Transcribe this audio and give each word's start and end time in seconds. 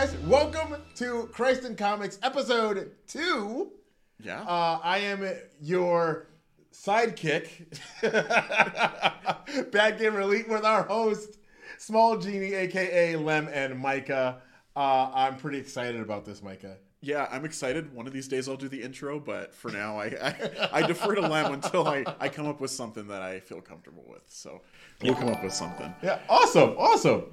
guys, 0.00 0.16
welcome 0.26 0.76
to 0.94 1.28
Christ 1.30 1.64
in 1.64 1.76
Comics 1.76 2.18
episode 2.22 2.92
two. 3.06 3.70
Yeah. 4.18 4.40
Uh, 4.40 4.80
I 4.82 4.96
am 5.00 5.30
your 5.60 6.28
sidekick, 6.72 7.50
Bad 9.70 9.98
Gamer 9.98 10.20
Elite, 10.20 10.48
with 10.48 10.64
our 10.64 10.84
host, 10.84 11.36
Small 11.76 12.16
Genie, 12.16 12.54
aka 12.54 13.16
Lem 13.16 13.48
and 13.52 13.78
Micah. 13.78 14.40
Uh, 14.74 15.10
I'm 15.12 15.36
pretty 15.36 15.58
excited 15.58 16.00
about 16.00 16.24
this, 16.24 16.42
Micah. 16.42 16.78
yeah, 17.02 17.28
I'm 17.30 17.44
excited. 17.44 17.92
One 17.92 18.06
of 18.06 18.14
these 18.14 18.26
days 18.26 18.48
I'll 18.48 18.56
do 18.56 18.70
the 18.70 18.82
intro, 18.82 19.20
but 19.20 19.54
for 19.54 19.70
now 19.70 19.98
I 19.98 20.06
I, 20.06 20.68
I 20.72 20.86
defer 20.86 21.14
to 21.16 21.20
Lem 21.20 21.52
until 21.52 21.86
I, 21.86 22.06
I 22.18 22.30
come 22.30 22.46
up 22.46 22.58
with 22.58 22.70
something 22.70 23.06
that 23.08 23.20
I 23.20 23.40
feel 23.40 23.60
comfortable 23.60 24.06
with. 24.08 24.22
So 24.28 24.62
we'll 25.02 25.14
come 25.14 25.28
up 25.28 25.44
with 25.44 25.52
something. 25.52 25.94
Yeah, 26.02 26.20
awesome, 26.26 26.70
awesome. 26.78 27.24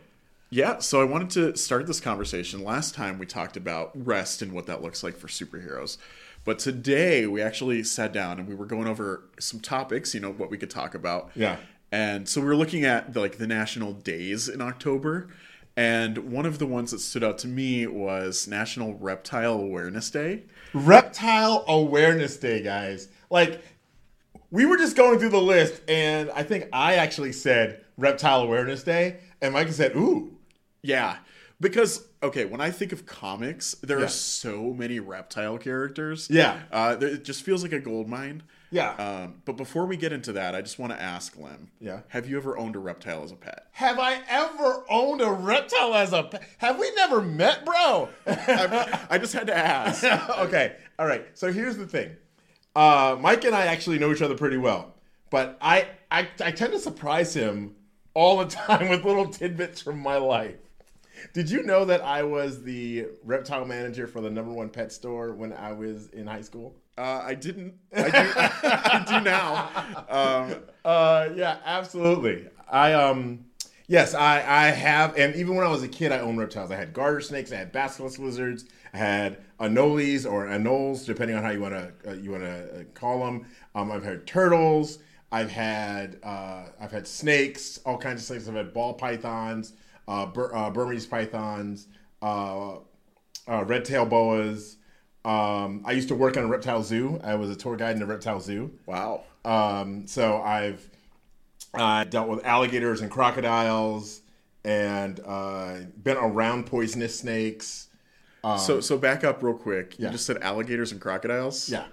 Yeah, 0.50 0.80
so 0.80 1.02
I 1.02 1.04
wanted 1.04 1.30
to 1.32 1.58
start 1.58 1.88
this 1.88 2.00
conversation. 2.00 2.64
Last 2.64 2.96
time 2.96 3.20
we 3.20 3.26
talked 3.26 3.58
about 3.58 3.92
rest 3.94 4.42
and 4.42 4.54
what 4.54 4.66
that 4.68 4.82
looks 4.82 5.04
like 5.04 5.18
for 5.18 5.28
superheroes. 5.28 5.98
But 6.46 6.60
today 6.60 7.28
we 7.28 7.42
actually 7.42 7.84
sat 7.84 8.14
down 8.14 8.40
and 8.40 8.48
we 8.48 8.56
were 8.56 8.66
going 8.66 8.88
over 8.88 9.24
some 9.40 9.60
topics, 9.60 10.14
you 10.14 10.22
know, 10.22 10.32
what 10.32 10.50
we 10.50 10.58
could 10.58 10.70
talk 10.70 10.96
about. 10.96 11.32
Yeah. 11.36 11.58
And 11.92 12.28
so 12.30 12.40
we 12.40 12.48
were 12.48 12.56
looking 12.56 12.86
at 12.86 13.14
the, 13.14 13.20
like 13.20 13.38
the 13.38 13.48
national 13.48 13.94
days 13.94 14.48
in 14.48 14.62
October, 14.62 15.28
and 15.78 16.18
one 16.32 16.46
of 16.46 16.58
the 16.58 16.66
ones 16.66 16.92
that 16.92 17.00
stood 17.00 17.24
out 17.24 17.38
to 17.40 17.48
me 17.48 17.86
was 17.86 18.48
National 18.48 18.96
Reptile 18.96 19.54
Awareness 19.54 20.10
Day. 20.10 20.44
Reptile 20.74 21.64
Awareness 21.68 22.38
Day, 22.38 22.64
guys. 22.64 23.10
Like, 23.30 23.62
we 24.50 24.66
were 24.66 24.78
just 24.78 24.98
going 24.98 25.20
through 25.20 25.30
the 25.30 25.42
list, 25.42 25.82
and 25.88 26.32
I 26.32 26.44
think 26.44 26.68
I 26.74 26.96
actually 26.96 27.32
said 27.32 27.86
Reptile 27.96 28.42
Awareness 28.42 28.84
Day, 28.84 29.20
and 29.42 29.54
Mike 29.54 29.70
said, 29.70 29.96
"Ooh, 29.96 30.37
Yeah, 30.82 31.18
because 31.60 32.08
okay, 32.24 32.46
when 32.46 32.62
I 32.62 32.72
think 32.72 32.92
of 32.92 33.06
comics, 33.06 33.74
there 33.84 34.00
Yeah. 34.00 34.06
are 34.06 34.10
so 34.10 34.74
many 34.74 35.00
reptile 35.00 35.58
characters. 35.58 36.28
Yeah. 36.30 36.60
uh, 36.72 36.96
it 37.00 37.24
just 37.24 37.44
feels 37.44 37.64
like 37.64 37.72
a 37.74 37.80
gold 37.80 38.08
mine. 38.08 38.44
Yeah. 38.70 38.92
Um, 38.96 39.36
but 39.46 39.56
before 39.56 39.86
we 39.86 39.96
get 39.96 40.12
into 40.12 40.34
that, 40.34 40.54
I 40.54 40.62
just 40.62 40.78
want 40.78 40.92
to 40.92 41.02
ask 41.02 41.38
Lem. 41.38 41.72
Yeah. 41.80 42.02
Have 42.10 42.30
you 42.30 42.36
ever 42.38 42.58
owned 42.58 42.76
a 42.76 42.80
reptile 42.80 43.24
as 43.24 43.32
a 43.32 43.36
pet? 43.36 43.68
have 43.72 43.98
I 44.00 44.20
ever 44.28 44.84
owned 44.90 45.22
a 45.22 45.32
reptile 45.32 45.94
as 45.96 46.12
a 46.12 46.24
pet? 46.24 46.44
Have 46.58 46.78
we 46.80 46.92
never 46.96 47.22
met, 47.22 47.64
bro?" 47.64 48.10
I, 48.28 49.18
just 49.20 49.34
had 49.34 49.48
to 49.48 49.56
ask. 49.58 50.04
okay, 50.40 50.76
all 51.00 51.06
right. 51.08 51.26
So 51.34 51.52
here's 51.54 51.78
the 51.78 51.88
thing. 51.88 52.16
Uh, 52.76 53.16
Mike 53.20 53.44
and 53.46 53.56
I 53.56 53.66
actually 53.68 54.00
know 54.00 54.12
each 54.12 54.22
other 54.22 54.36
pretty 54.36 54.58
well, 54.58 54.96
but 55.30 55.58
I, 55.62 55.88
I 56.12 56.28
I 56.44 56.52
tend 56.52 56.74
to 56.74 56.80
surprise 56.80 57.34
him 57.34 57.76
all 58.14 58.38
the 58.38 58.46
time 58.50 58.90
with 58.90 59.06
little 59.06 59.28
tidbits 59.28 59.82
from 59.82 60.00
my 60.00 60.18
life. 60.18 60.56
Did 61.34 61.50
you 61.50 61.64
know 61.64 61.86
that 61.86 62.02
I 62.02 62.24
was 62.24 62.64
the 62.64 63.08
reptile 63.24 63.66
manager 63.66 64.08
for 64.08 64.22
the 64.22 64.30
number 64.30 64.52
one 64.52 64.70
pet 64.70 64.92
store 64.92 65.34
when 65.34 65.54
I 65.54 65.72
was 65.72 66.08
in 66.10 66.28
high 66.28 66.42
school? 66.42 66.76
Uh, 66.98 67.22
I 67.26 67.36
didn't. 67.36 67.76
I 67.96 68.10
do, 68.10 68.10
I 68.68 69.06
do 69.08 69.22
now. 69.24 69.70
Um, 70.10 70.56
Uh, 70.84 71.30
yeah, 71.36 71.58
absolutely. 71.66 72.48
I 72.70 72.94
um, 72.94 73.46
yes, 73.88 74.14
I 74.14 74.38
I 74.38 74.68
have, 74.72 75.18
and 75.18 75.36
even 75.36 75.56
when 75.56 75.66
I 75.66 75.70
was 75.70 75.84
a 75.84 75.88
kid, 75.88 76.12
I 76.12 76.20
owned 76.20 76.38
reptiles. 76.40 76.72
I 76.72 76.76
had 76.76 76.94
garter 76.94 77.22
snakes, 77.22 77.52
I 77.52 77.56
had 77.58 77.72
basilisk 77.72 78.20
lizards, 78.20 78.66
I 78.94 78.98
had 78.98 79.38
anoles 79.60 80.30
or 80.30 80.46
anoles, 80.48 81.06
depending 81.06 81.36
on 81.36 81.44
how 81.44 81.50
you 81.52 81.62
want 81.62 81.74
to 81.74 82.12
uh, 82.12 82.14
you 82.14 82.32
want 82.32 82.44
to 82.44 82.80
uh, 82.80 82.84
call 82.94 83.26
them. 83.26 83.46
Um, 83.76 83.92
I've 83.92 84.04
had 84.04 84.26
turtles. 84.26 85.00
I've 85.32 85.52
had 85.52 86.20
uh, 86.24 86.68
I've 86.80 86.92
had 86.92 87.06
snakes, 87.06 87.80
all 87.86 87.98
kinds 87.98 88.22
of 88.22 88.26
snakes. 88.28 88.48
I've 88.48 88.56
had 88.56 88.74
ball 88.74 88.94
pythons, 88.94 89.74
uh, 90.08 90.26
Bur- 90.26 90.56
uh, 90.56 90.70
Burmese 90.70 91.06
pythons, 91.06 91.88
uh, 92.22 92.76
uh, 93.48 93.64
red 93.66 93.86
tail 93.86 94.06
boas. 94.06 94.78
Um, 95.26 95.84
I 95.86 95.92
used 95.92 96.08
to 96.10 96.16
work 96.16 96.38
on 96.38 96.44
a 96.44 96.48
reptile 96.48 96.84
zoo. 96.84 97.20
I 97.24 97.36
was 97.36 97.50
a 97.50 97.56
tour 97.56 97.76
guide 97.76 97.96
in 97.96 98.02
a 98.02 98.06
reptile 98.06 98.40
zoo. 98.40 98.72
wow. 98.86 99.24
Um, 99.46 100.08
so 100.08 100.42
I've 100.42 100.90
uh, 101.74 102.04
dealt 102.06 102.28
with 102.28 102.46
alligators 102.46 103.02
and 103.02 103.10
crocodiles, 103.10 104.22
and 104.66 105.20
uh, 105.26 105.76
been 106.02 106.18
around 106.18 106.66
poisonous 106.66 107.18
snakes. 107.20 107.88
so 108.58 108.80
so 108.82 108.98
back 108.98 109.24
up 109.24 109.42
real 109.44 109.54
quick. 109.54 109.96
yeah. 109.98 110.08
You 110.08 110.12
just 110.14 110.26
said 110.26 110.38
alligators 110.42 110.92
and 110.92 111.00
crocodiles. 111.00 111.70
Yeah. 111.70 111.86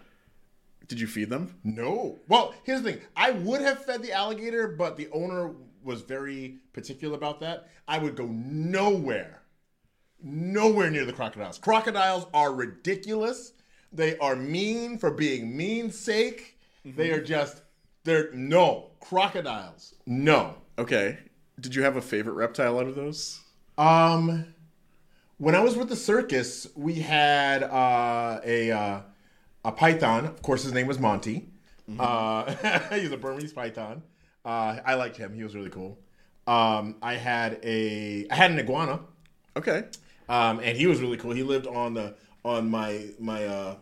Did 0.89 1.01
you 1.01 1.07
feed 1.07 1.31
them? 1.31 1.55
No. 1.65 2.19
Well, 2.29 2.55
here's 2.65 2.83
the 2.83 2.93
thing. 2.93 3.03
I 3.17 3.31
would 3.31 3.61
have 3.63 3.85
fed 3.85 4.03
the 4.03 4.13
alligator, 4.13 4.69
but 4.69 4.97
the 4.97 5.09
owner 5.13 5.55
was 5.85 6.03
very 6.03 6.59
particular 6.73 7.17
about 7.17 7.41
that. 7.41 7.69
I 7.87 7.99
would 7.99 8.17
go 8.17 8.27
nowhere, 8.27 9.43
nowhere 10.23 10.91
near 10.91 11.05
the 11.05 11.13
crocodiles. 11.13 11.59
Crocodiles 11.59 12.27
are 12.33 12.53
ridiculous. 12.53 13.53
They 13.93 14.19
are 14.19 14.35
mean 14.35 14.99
for 14.99 15.11
being 15.11 15.57
mean's 15.57 15.99
sake. 15.99 16.59
They 16.85 17.11
are 17.13 17.23
just, 17.23 17.63
they're, 18.05 18.33
no. 18.33 18.91
Crocodiles, 19.01 19.95
no. 20.07 20.55
Okay. 20.79 21.19
Did 21.61 21.75
you 21.75 21.83
have 21.83 21.97
a 21.97 22.03
favorite 22.03 22.35
reptile 22.35 22.79
out 22.79 22.89
of 22.89 22.95
those? 22.95 23.41
Um, 23.79 24.55
when 25.39 25.55
I 25.55 25.61
was 25.61 25.77
with 25.77 25.89
the 25.89 25.97
circus, 25.97 26.67
we 26.75 26.95
had 26.95 27.63
uh, 27.63 28.41
a 28.45 28.71
uh, 28.71 29.01
a 29.65 29.73
python. 29.73 30.27
Of 30.27 30.43
course, 30.43 30.63
his 30.63 30.73
name 30.73 30.87
was 30.87 30.99
Monty. 30.99 31.49
Uh, 31.99 32.55
he's 32.95 33.13
a 33.13 33.17
Burmese 33.17 33.53
python. 33.53 34.03
Uh, 34.45 34.79
I 34.85 34.95
liked 34.95 35.17
him. 35.17 35.35
He 35.35 35.43
was 35.43 35.55
really 35.55 35.71
cool. 35.71 35.99
Um, 36.47 36.97
I 37.03 37.15
had 37.15 37.59
a 37.63 38.27
I 38.31 38.35
had 38.35 38.51
an 38.51 38.59
iguana, 38.59 39.01
Okay. 39.57 39.85
um, 40.29 40.61
and 40.61 40.77
he 40.77 40.87
was 40.87 41.01
really 41.01 41.17
cool. 41.17 41.31
He 41.33 41.43
lived 41.43 41.67
on 41.67 41.95
the 41.95 42.15
on 42.45 42.69
my 42.71 43.07
my 43.19 43.47
uh, 43.47 43.77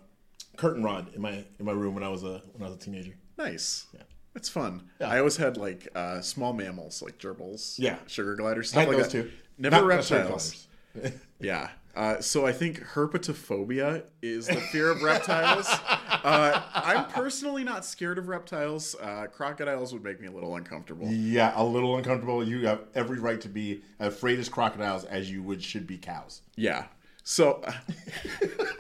curtain 0.57 0.83
rod 0.85 1.13
in 1.15 1.21
my 1.21 1.45
in 1.59 1.65
my 1.65 1.73
room 1.73 1.95
when 1.95 2.05
I 2.05 2.09
was 2.09 2.23
a 2.23 2.43
when 2.53 2.63
I 2.63 2.67
was 2.67 2.77
a 2.77 2.79
teenager. 2.79 3.15
Nice. 3.37 3.87
Yeah. 3.93 4.03
That's 4.35 4.49
fun. 4.49 4.85
Yeah. 5.01 5.09
I 5.09 5.19
always 5.19 5.37
had 5.37 5.57
like 5.57 5.89
uh, 5.95 6.21
small 6.21 6.53
mammals 6.53 7.03
like 7.03 7.19
gerbils, 7.19 7.79
Yeah. 7.79 7.97
sugar 8.07 8.37
gliders, 8.37 8.69
stuff 8.71 8.87
like 8.87 8.97
that. 8.99 9.11
too. 9.11 9.31
Never 9.59 9.77
Not 9.77 9.85
reptiles. 9.87 10.69
Yeah. 11.41 11.71
Uh, 11.95 12.21
so 12.21 12.47
I 12.47 12.53
think 12.53 12.81
herpetophobia 12.81 14.05
is 14.23 14.47
the 14.47 14.61
fear 14.61 14.91
of 14.91 15.03
reptiles. 15.03 15.69
Uh, 16.25 16.63
I'm 16.73 17.07
personally 17.07 17.65
not 17.65 17.85
scared 17.85 18.17
of 18.17 18.29
reptiles. 18.29 18.95
Uh, 19.01 19.27
crocodiles 19.27 19.93
would 19.93 20.05
make 20.05 20.21
me 20.21 20.29
a 20.29 20.31
little 20.31 20.55
uncomfortable. 20.55 21.09
Yeah, 21.11 21.53
a 21.57 21.65
little 21.65 21.97
uncomfortable. 21.97 22.47
You 22.47 22.65
have 22.69 22.83
every 22.95 23.19
right 23.19 23.41
to 23.41 23.49
be 23.49 23.83
afraid 23.99 24.39
as 24.39 24.49
crocodiles 24.49 25.05
as 25.05 25.33
you 25.33 25.43
would 25.43 25.61
should 25.61 25.85
be 25.85 25.99
cows. 25.99 26.43
Yeah. 26.55 26.85
So. 27.25 27.65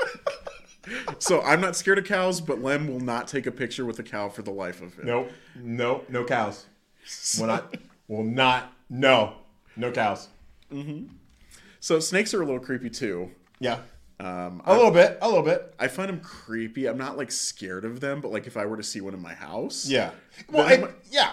so 1.18 1.42
I'm 1.42 1.60
not 1.60 1.74
scared 1.74 1.98
of 1.98 2.04
cows, 2.04 2.40
but 2.40 2.60
Lem 2.60 2.86
will 2.86 3.00
not 3.00 3.26
take 3.26 3.46
a 3.46 3.52
picture 3.52 3.84
with 3.84 3.98
a 3.98 4.04
cow 4.04 4.28
for 4.28 4.42
the 4.42 4.52
life 4.52 4.80
of 4.80 4.94
him. 4.94 5.06
Nope, 5.06 5.32
nope, 5.56 6.06
no 6.08 6.24
cows. 6.24 6.66
Will 7.40 7.46
not, 7.46 7.74
will 8.06 8.24
not, 8.24 8.72
no, 8.88 9.34
no 9.76 9.90
cows. 9.90 10.28
So 11.82 11.98
snakes 11.98 12.32
are 12.32 12.40
a 12.40 12.44
little 12.46 12.60
creepy 12.60 12.90
too. 12.90 13.32
Yeah, 13.58 13.80
Um, 14.20 14.62
a 14.64 14.72
little 14.72 14.92
bit, 14.92 15.18
a 15.20 15.26
little 15.28 15.42
bit. 15.42 15.74
I 15.80 15.88
find 15.88 16.08
them 16.08 16.20
creepy. 16.20 16.86
I'm 16.86 16.96
not 16.96 17.16
like 17.16 17.32
scared 17.32 17.84
of 17.84 17.98
them, 17.98 18.20
but 18.20 18.30
like 18.30 18.46
if 18.46 18.56
I 18.56 18.66
were 18.66 18.76
to 18.76 18.82
see 18.84 19.00
one 19.00 19.14
in 19.14 19.20
my 19.20 19.34
house, 19.34 19.84
Yeah. 19.88 20.12
Well, 20.48 20.64
I, 20.64 20.88
yeah. 21.10 21.32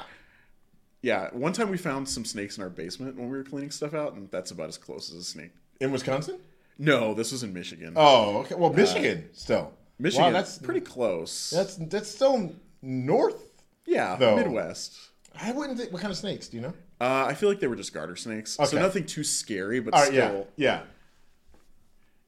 yeah. 1.04 1.30
One 1.34 1.54
time 1.54 1.70
we 1.70 1.78
found 1.78 2.10
some 2.10 2.26
snakes 2.26 2.58
in 2.58 2.64
our 2.64 2.70
basement 2.70 3.16
when 3.16 3.30
we 3.30 3.38
were 3.38 3.44
cleaning 3.44 3.70
stuff 3.70 3.94
out, 3.94 4.14
and 4.16 4.30
that's 4.32 4.50
about 4.50 4.70
as 4.70 4.78
close 4.80 5.10
as 5.12 5.16
a 5.18 5.24
snake. 5.24 5.52
In 5.80 5.92
Wisconsin? 5.92 6.40
No, 6.80 7.14
this 7.14 7.32
was 7.32 7.44
in 7.44 7.54
Michigan. 7.54 7.94
Oh, 7.96 8.38
okay. 8.40 8.56
Well, 8.56 8.74
Michigan 8.74 9.30
still. 9.34 9.72
Michigan, 10.00 10.28
Wow, 10.28 10.32
that's 10.32 10.58
pretty 10.58 10.82
close. 10.82 11.52
that's 11.52 11.76
that's 11.76 12.10
still 12.10 12.56
north. 12.82 13.52
yeah, 13.86 14.16
though. 14.16 14.36
Midwest. 14.36 14.98
I 15.40 15.52
wouldn't 15.52 15.78
think. 15.78 15.92
What 15.94 16.02
kind 16.02 16.12
of 16.12 16.18
snakes? 16.18 16.48
Do 16.48 16.58
you 16.58 16.64
know? 16.64 16.74
Uh, 17.02 17.26
I 17.28 17.34
feel 17.34 17.48
like 17.50 17.60
they 17.60 17.68
were 17.68 17.76
just 17.76 17.94
garter 17.94 18.16
snakes, 18.16 18.58
so 18.58 18.78
nothing 18.78 19.06
too 19.06 19.24
scary, 19.24 19.80
but 19.80 19.94
right. 19.94 20.08
still, 20.08 20.48
Yeah. 20.58 20.82
Yeah. 20.82 20.82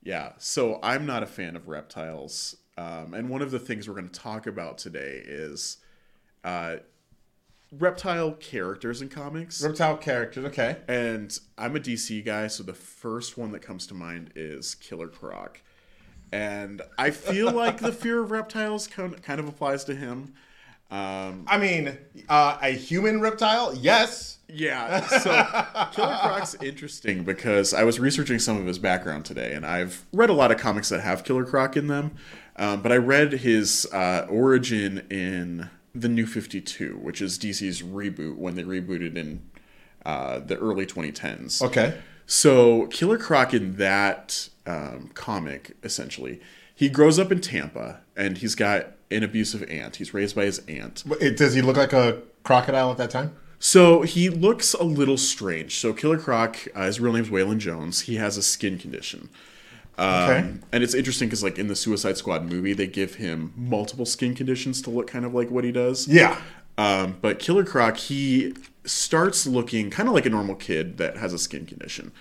yeah. 0.03 0.31
So 0.37 0.79
I'm 0.81 1.05
not 1.05 1.23
a 1.23 1.25
fan 1.25 1.55
of 1.55 1.67
reptiles, 1.67 2.55
um, 2.77 3.13
and 3.13 3.29
one 3.29 3.41
of 3.41 3.51
the 3.51 3.59
things 3.59 3.87
we're 3.87 3.95
going 3.95 4.09
to 4.09 4.19
talk 4.19 4.47
about 4.47 4.77
today 4.77 5.21
is 5.25 5.77
uh, 6.43 6.77
reptile 7.71 8.33
characters 8.33 9.01
in 9.01 9.09
comics. 9.09 9.61
Reptile 9.63 9.97
characters. 9.97 10.45
Okay. 10.45 10.77
And 10.87 11.37
I'm 11.57 11.75
a 11.75 11.79
DC 11.79 12.23
guy, 12.23 12.47
so 12.47 12.63
the 12.63 12.73
first 12.73 13.37
one 13.37 13.51
that 13.51 13.61
comes 13.61 13.87
to 13.87 13.93
mind 13.93 14.31
is 14.35 14.75
Killer 14.75 15.07
Croc. 15.07 15.61
And 16.31 16.81
I 16.97 17.11
feel 17.11 17.51
like 17.51 17.79
the 17.79 17.91
fear 17.91 18.21
of 18.21 18.31
reptiles 18.31 18.87
kind 18.87 19.39
of 19.39 19.47
applies 19.47 19.83
to 19.85 19.95
him. 19.95 20.33
Um, 20.91 21.45
I 21.47 21.57
mean, 21.57 21.97
uh, 22.27 22.57
a 22.61 22.71
human 22.71 23.21
reptile? 23.21 23.73
Yes. 23.73 24.39
yeah, 24.49 25.07
so 25.07 25.29
Killer 25.93 26.17
Croc's 26.21 26.55
interesting 26.55 27.23
because 27.23 27.73
I 27.73 27.83
was 27.85 27.99
researching 27.99 28.37
some 28.39 28.57
of 28.57 28.65
his 28.65 28.77
background 28.77 29.23
today, 29.23 29.53
and 29.53 29.65
I've 29.65 30.05
read 30.11 30.29
a 30.29 30.33
lot 30.33 30.51
of 30.51 30.57
comics 30.57 30.89
that 30.89 30.99
have 30.99 31.23
Killer 31.23 31.45
Croc 31.45 31.77
in 31.77 31.87
them. 31.87 32.11
Um, 32.57 32.81
but 32.81 32.91
I 32.91 32.97
read 32.97 33.31
his 33.31 33.87
uh, 33.93 34.27
origin 34.29 35.07
in 35.09 35.69
the 35.95 36.09
New 36.09 36.25
52, 36.25 36.97
which 36.97 37.21
is 37.21 37.39
DC's 37.39 37.81
reboot 37.81 38.35
when 38.35 38.55
they 38.55 38.63
rebooted 38.63 39.15
in 39.15 39.41
uh, 40.05 40.39
the 40.39 40.57
early 40.57 40.85
2010s. 40.85 41.61
Okay. 41.61 41.97
So 42.25 42.87
Killer 42.87 43.17
Croc 43.17 43.53
in 43.53 43.77
that 43.77 44.49
um, 44.65 45.09
comic, 45.13 45.75
essentially, 45.83 46.41
he 46.81 46.89
grows 46.89 47.19
up 47.19 47.31
in 47.31 47.39
Tampa 47.39 47.99
and 48.17 48.39
he's 48.39 48.55
got 48.55 48.87
an 49.11 49.21
abusive 49.23 49.61
aunt. 49.69 49.97
He's 49.97 50.13
raised 50.15 50.35
by 50.35 50.45
his 50.45 50.59
aunt. 50.67 51.03
But 51.05 51.21
it- 51.21 51.37
Does 51.37 51.53
he 51.53 51.61
look 51.61 51.77
like 51.77 51.93
a 51.93 52.21
crocodile 52.43 52.89
at 52.89 52.97
that 52.97 53.11
time? 53.11 53.35
So 53.59 54.01
he 54.01 54.29
looks 54.29 54.73
a 54.73 54.83
little 54.83 55.17
strange. 55.17 55.77
So 55.77 55.93
Killer 55.93 56.17
Croc, 56.17 56.57
uh, 56.73 56.85
his 56.87 56.99
real 56.99 57.13
name's 57.13 57.29
Waylon 57.29 57.59
Jones. 57.59 58.01
He 58.01 58.15
has 58.15 58.35
a 58.35 58.41
skin 58.41 58.79
condition. 58.79 59.29
Um, 59.99 60.07
Okay. 60.23 60.53
And 60.71 60.83
it's 60.83 60.95
interesting 60.95 61.27
because, 61.27 61.43
like 61.43 61.59
in 61.59 61.67
the 61.67 61.75
Suicide 61.75 62.17
Squad 62.17 62.45
movie, 62.51 62.73
they 62.73 62.87
give 62.87 63.15
him 63.15 63.53
multiple 63.55 64.07
skin 64.07 64.33
conditions 64.33 64.81
to 64.81 64.89
look 64.89 65.05
kind 65.05 65.25
of 65.25 65.35
like 65.35 65.51
what 65.51 65.63
he 65.63 65.71
does. 65.71 66.07
Yeah. 66.07 66.41
Um, 66.79 67.17
but 67.21 67.37
Killer 67.37 67.63
Croc, 67.63 67.97
he 67.97 68.55
starts 68.85 69.45
looking 69.45 69.91
kind 69.91 70.09
of 70.09 70.15
like 70.15 70.25
a 70.25 70.29
normal 70.31 70.55
kid 70.55 70.97
that 70.97 71.17
has 71.17 71.31
a 71.31 71.37
skin 71.37 71.67
condition. 71.67 72.11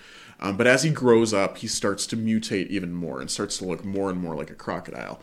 Um, 0.41 0.57
but 0.57 0.67
as 0.67 0.83
he 0.83 0.89
grows 0.89 1.33
up, 1.33 1.59
he 1.59 1.67
starts 1.67 2.07
to 2.07 2.17
mutate 2.17 2.67
even 2.67 2.93
more 2.93 3.19
and 3.21 3.29
starts 3.29 3.57
to 3.59 3.65
look 3.65 3.85
more 3.85 4.09
and 4.09 4.19
more 4.19 4.35
like 4.35 4.49
a 4.49 4.55
crocodile. 4.55 5.21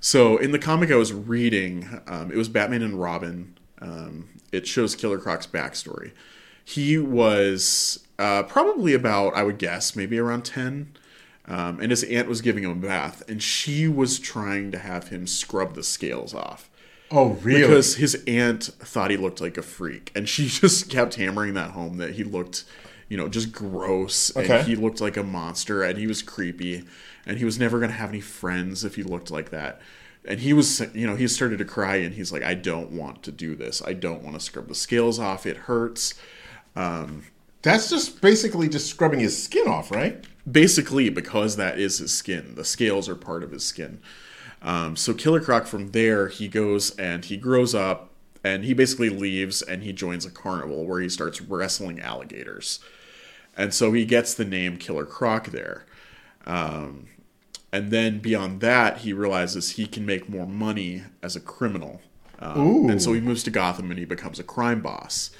So 0.00 0.36
in 0.36 0.52
the 0.52 0.58
comic 0.58 0.90
I 0.90 0.96
was 0.96 1.12
reading, 1.12 2.00
um, 2.06 2.30
it 2.30 2.36
was 2.36 2.48
Batman 2.48 2.82
and 2.82 3.00
Robin. 3.00 3.56
Um, 3.80 4.28
it 4.52 4.66
shows 4.66 4.94
Killer 4.94 5.18
Croc's 5.18 5.46
backstory. 5.46 6.12
He 6.64 6.96
was 6.98 8.04
uh, 8.18 8.44
probably 8.44 8.94
about, 8.94 9.34
I 9.34 9.42
would 9.42 9.58
guess, 9.58 9.96
maybe 9.96 10.18
around 10.18 10.44
10. 10.44 10.96
Um, 11.46 11.80
and 11.80 11.90
his 11.90 12.04
aunt 12.04 12.28
was 12.28 12.40
giving 12.40 12.62
him 12.62 12.70
a 12.70 12.74
bath, 12.76 13.24
and 13.28 13.42
she 13.42 13.88
was 13.88 14.20
trying 14.20 14.70
to 14.70 14.78
have 14.78 15.08
him 15.08 15.26
scrub 15.26 15.74
the 15.74 15.82
scales 15.82 16.34
off 16.34 16.70
Oh, 17.10 17.30
really? 17.42 17.62
because 17.62 17.96
his 17.96 18.22
aunt 18.28 18.62
thought 18.78 19.10
he 19.10 19.16
looked 19.16 19.40
like 19.40 19.58
a 19.58 19.62
freak, 19.62 20.12
and 20.14 20.28
she 20.28 20.46
just 20.48 20.88
kept 20.88 21.16
hammering 21.16 21.54
that 21.54 21.72
home 21.72 21.96
that 21.98 22.12
he 22.12 22.22
looked, 22.22 22.62
you 23.12 23.18
know, 23.18 23.28
just 23.28 23.52
gross, 23.52 24.34
Okay. 24.34 24.58
and 24.60 24.66
he 24.66 24.74
looked 24.74 25.00
like 25.02 25.18
a 25.18 25.22
monster, 25.22 25.82
and 25.82 25.98
he 25.98 26.06
was 26.06 26.22
creepy, 26.22 26.84
and 27.26 27.36
he 27.38 27.44
was 27.44 27.58
never 27.58 27.78
gonna 27.78 27.92
have 27.92 28.08
any 28.08 28.20
friends 28.22 28.84
if 28.84 28.94
he 28.96 29.02
looked 29.02 29.30
like 29.30 29.50
that. 29.50 29.80
And 30.24 30.40
he 30.40 30.52
was, 30.52 30.80
you 30.94 31.06
know, 31.06 31.16
he 31.16 31.28
started 31.28 31.58
to 31.58 31.64
cry, 31.66 31.96
and 31.96 32.14
he's 32.14 32.32
like, 32.32 32.42
"I 32.42 32.54
don't 32.54 32.92
want 32.92 33.22
to 33.24 33.32
do 33.32 33.54
this. 33.54 33.82
I 33.84 33.92
don't 33.92 34.22
want 34.22 34.34
to 34.38 34.40
scrub 34.40 34.68
the 34.68 34.74
scales 34.74 35.18
off. 35.18 35.44
It 35.46 35.56
hurts." 35.68 36.14
That's 36.74 37.88
just 37.90 38.20
basically 38.20 38.68
just 38.68 38.88
scrubbing 38.88 39.20
his 39.20 39.40
skin 39.40 39.68
off, 39.68 39.90
right? 39.90 40.24
basically 40.50 41.08
because 41.08 41.54
that 41.56 41.78
is 41.78 41.98
his 41.98 42.12
skin 42.12 42.56
the 42.56 42.64
scales 42.64 43.08
are 43.08 43.14
part 43.14 43.44
of 43.44 43.52
his 43.52 43.62
skin 43.64 44.00
um, 44.60 44.96
so 44.96 45.14
killer 45.14 45.38
croc 45.40 45.66
from 45.66 45.92
there 45.92 46.26
he 46.26 46.48
goes 46.48 46.90
and 46.98 47.26
he 47.26 47.36
grows 47.36 47.76
up 47.76 48.10
and 48.42 48.64
he 48.64 48.74
basically 48.74 49.08
leaves 49.08 49.62
and 49.62 49.84
he 49.84 49.92
joins 49.92 50.26
a 50.26 50.30
carnival 50.30 50.84
where 50.84 51.00
he 51.00 51.08
starts 51.08 51.40
wrestling 51.40 52.00
alligators 52.00 52.80
and 53.56 53.72
so 53.74 53.92
he 53.92 54.04
gets 54.04 54.34
the 54.34 54.44
name 54.44 54.76
killer 54.76 55.06
croc 55.06 55.48
there 55.48 55.86
um, 56.46 57.06
and 57.72 57.90
then 57.90 58.18
beyond 58.18 58.60
that 58.60 58.98
he 58.98 59.12
realizes 59.12 59.72
he 59.72 59.86
can 59.86 60.04
make 60.04 60.28
more 60.28 60.46
money 60.46 61.02
as 61.22 61.36
a 61.36 61.40
criminal 61.40 62.00
um, 62.38 62.56
and 62.90 63.02
so 63.02 63.12
he 63.12 63.20
moves 63.20 63.42
to 63.42 63.50
gotham 63.50 63.90
and 63.90 63.98
he 63.98 64.04
becomes 64.04 64.38
a 64.38 64.44
crime 64.44 64.80
boss 64.80 65.30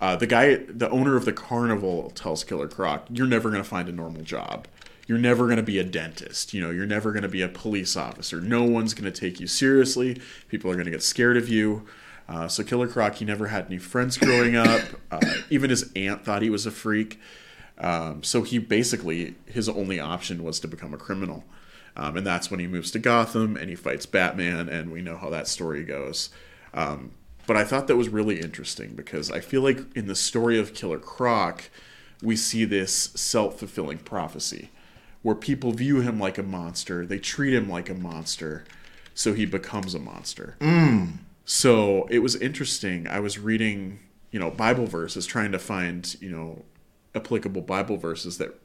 uh, 0.00 0.16
the 0.16 0.26
guy, 0.26 0.56
the 0.68 0.90
owner 0.90 1.16
of 1.16 1.24
the 1.24 1.32
carnival, 1.32 2.10
tells 2.10 2.44
Killer 2.44 2.68
Croc, 2.68 3.06
"You're 3.10 3.26
never 3.26 3.50
going 3.50 3.62
to 3.62 3.68
find 3.68 3.88
a 3.88 3.92
normal 3.92 4.22
job. 4.22 4.68
You're 5.06 5.18
never 5.18 5.44
going 5.44 5.56
to 5.56 5.62
be 5.62 5.78
a 5.78 5.84
dentist. 5.84 6.52
You 6.52 6.60
know, 6.60 6.70
you're 6.70 6.86
never 6.86 7.12
going 7.12 7.22
to 7.22 7.28
be 7.28 7.40
a 7.40 7.48
police 7.48 7.96
officer. 7.96 8.40
No 8.40 8.64
one's 8.64 8.92
going 8.92 9.10
to 9.10 9.20
take 9.20 9.40
you 9.40 9.46
seriously. 9.46 10.20
People 10.48 10.70
are 10.70 10.74
going 10.74 10.86
to 10.86 10.90
get 10.90 11.02
scared 11.02 11.36
of 11.36 11.48
you." 11.48 11.86
Uh, 12.28 12.48
so 12.48 12.64
Killer 12.64 12.88
Croc, 12.88 13.14
he 13.14 13.24
never 13.24 13.46
had 13.46 13.66
any 13.66 13.78
friends 13.78 14.18
growing 14.18 14.56
up. 14.56 14.82
Uh, 15.10 15.20
even 15.48 15.70
his 15.70 15.90
aunt 15.94 16.24
thought 16.24 16.42
he 16.42 16.50
was 16.50 16.66
a 16.66 16.70
freak. 16.70 17.20
Um, 17.78 18.22
so 18.22 18.42
he 18.42 18.58
basically 18.58 19.34
his 19.46 19.68
only 19.68 20.00
option 20.00 20.42
was 20.42 20.60
to 20.60 20.68
become 20.68 20.94
a 20.94 20.98
criminal, 20.98 21.44
um, 21.96 22.16
and 22.16 22.26
that's 22.26 22.50
when 22.50 22.60
he 22.60 22.66
moves 22.66 22.90
to 22.92 22.98
Gotham 22.98 23.56
and 23.56 23.68
he 23.68 23.76
fights 23.76 24.06
Batman, 24.06 24.68
and 24.68 24.90
we 24.90 25.02
know 25.02 25.16
how 25.16 25.30
that 25.30 25.48
story 25.48 25.84
goes. 25.84 26.30
Um, 26.72 27.12
but 27.46 27.56
I 27.56 27.64
thought 27.64 27.86
that 27.86 27.96
was 27.96 28.08
really 28.08 28.40
interesting 28.40 28.94
because 28.94 29.30
I 29.30 29.40
feel 29.40 29.62
like 29.62 29.96
in 29.96 30.06
the 30.06 30.16
story 30.16 30.58
of 30.58 30.74
Killer 30.74 30.98
Croc, 30.98 31.70
we 32.22 32.34
see 32.34 32.64
this 32.64 32.92
self 33.14 33.58
fulfilling 33.58 33.98
prophecy 33.98 34.70
where 35.22 35.34
people 35.34 35.72
view 35.72 36.00
him 36.00 36.20
like 36.20 36.38
a 36.38 36.42
monster, 36.42 37.04
they 37.04 37.18
treat 37.18 37.52
him 37.52 37.68
like 37.68 37.88
a 37.88 37.94
monster, 37.94 38.64
so 39.14 39.32
he 39.32 39.44
becomes 39.44 39.94
a 39.94 39.98
monster. 39.98 40.56
So 41.44 42.06
it 42.10 42.20
was 42.20 42.36
interesting. 42.36 43.06
I 43.08 43.20
was 43.20 43.38
reading, 43.38 43.98
you 44.30 44.38
know, 44.38 44.50
Bible 44.50 44.86
verses, 44.86 45.26
trying 45.26 45.52
to 45.52 45.58
find, 45.58 46.16
you 46.20 46.30
know, 46.30 46.64
applicable 47.16 47.62
Bible 47.62 47.96
verses 47.96 48.38
that 48.38 48.60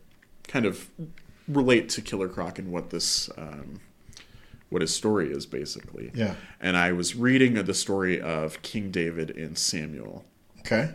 kind 0.47 0.65
of 0.65 0.89
relate 1.47 1.89
to 1.89 2.01
Killer 2.01 2.27
Croc 2.27 2.59
and 2.59 2.71
what 2.71 2.91
this 2.91 3.29
um, 3.37 3.79
what 4.69 4.81
his 4.81 4.93
story 4.93 5.31
is 5.31 5.45
basically. 5.45 6.11
Yeah. 6.13 6.35
And 6.59 6.77
I 6.77 6.91
was 6.91 7.15
reading 7.15 7.55
the 7.55 7.73
story 7.73 8.21
of 8.21 8.61
King 8.61 8.91
David 8.91 9.31
and 9.31 9.57
Samuel. 9.57 10.23
Okay. 10.59 10.91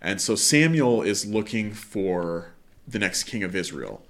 And 0.00 0.20
so 0.20 0.34
Samuel 0.36 1.02
is 1.02 1.26
looking 1.26 1.72
for 1.72 2.52
the 2.86 2.98
next 2.98 3.24
king 3.24 3.42
of 3.42 3.56
Israel. 3.56 4.02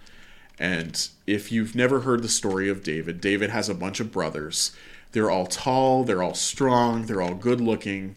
And 0.59 1.09
if 1.27 1.51
you've 1.51 1.75
never 1.75 2.01
heard 2.01 2.23
the 2.23 2.29
story 2.29 2.69
of 2.69 2.83
David, 2.83 3.21
David 3.21 3.51
has 3.51 3.69
a 3.69 3.75
bunch 3.75 4.01
of 4.01 4.13
brothers. 4.13 4.73
They're 5.13 5.31
all 5.31 5.47
tall, 5.47 6.05
they're 6.05 6.23
all 6.23 6.35
strong, 6.35 7.07
they're 7.07 7.23
all 7.23 7.35
good 7.35 7.61
looking. 7.61 8.17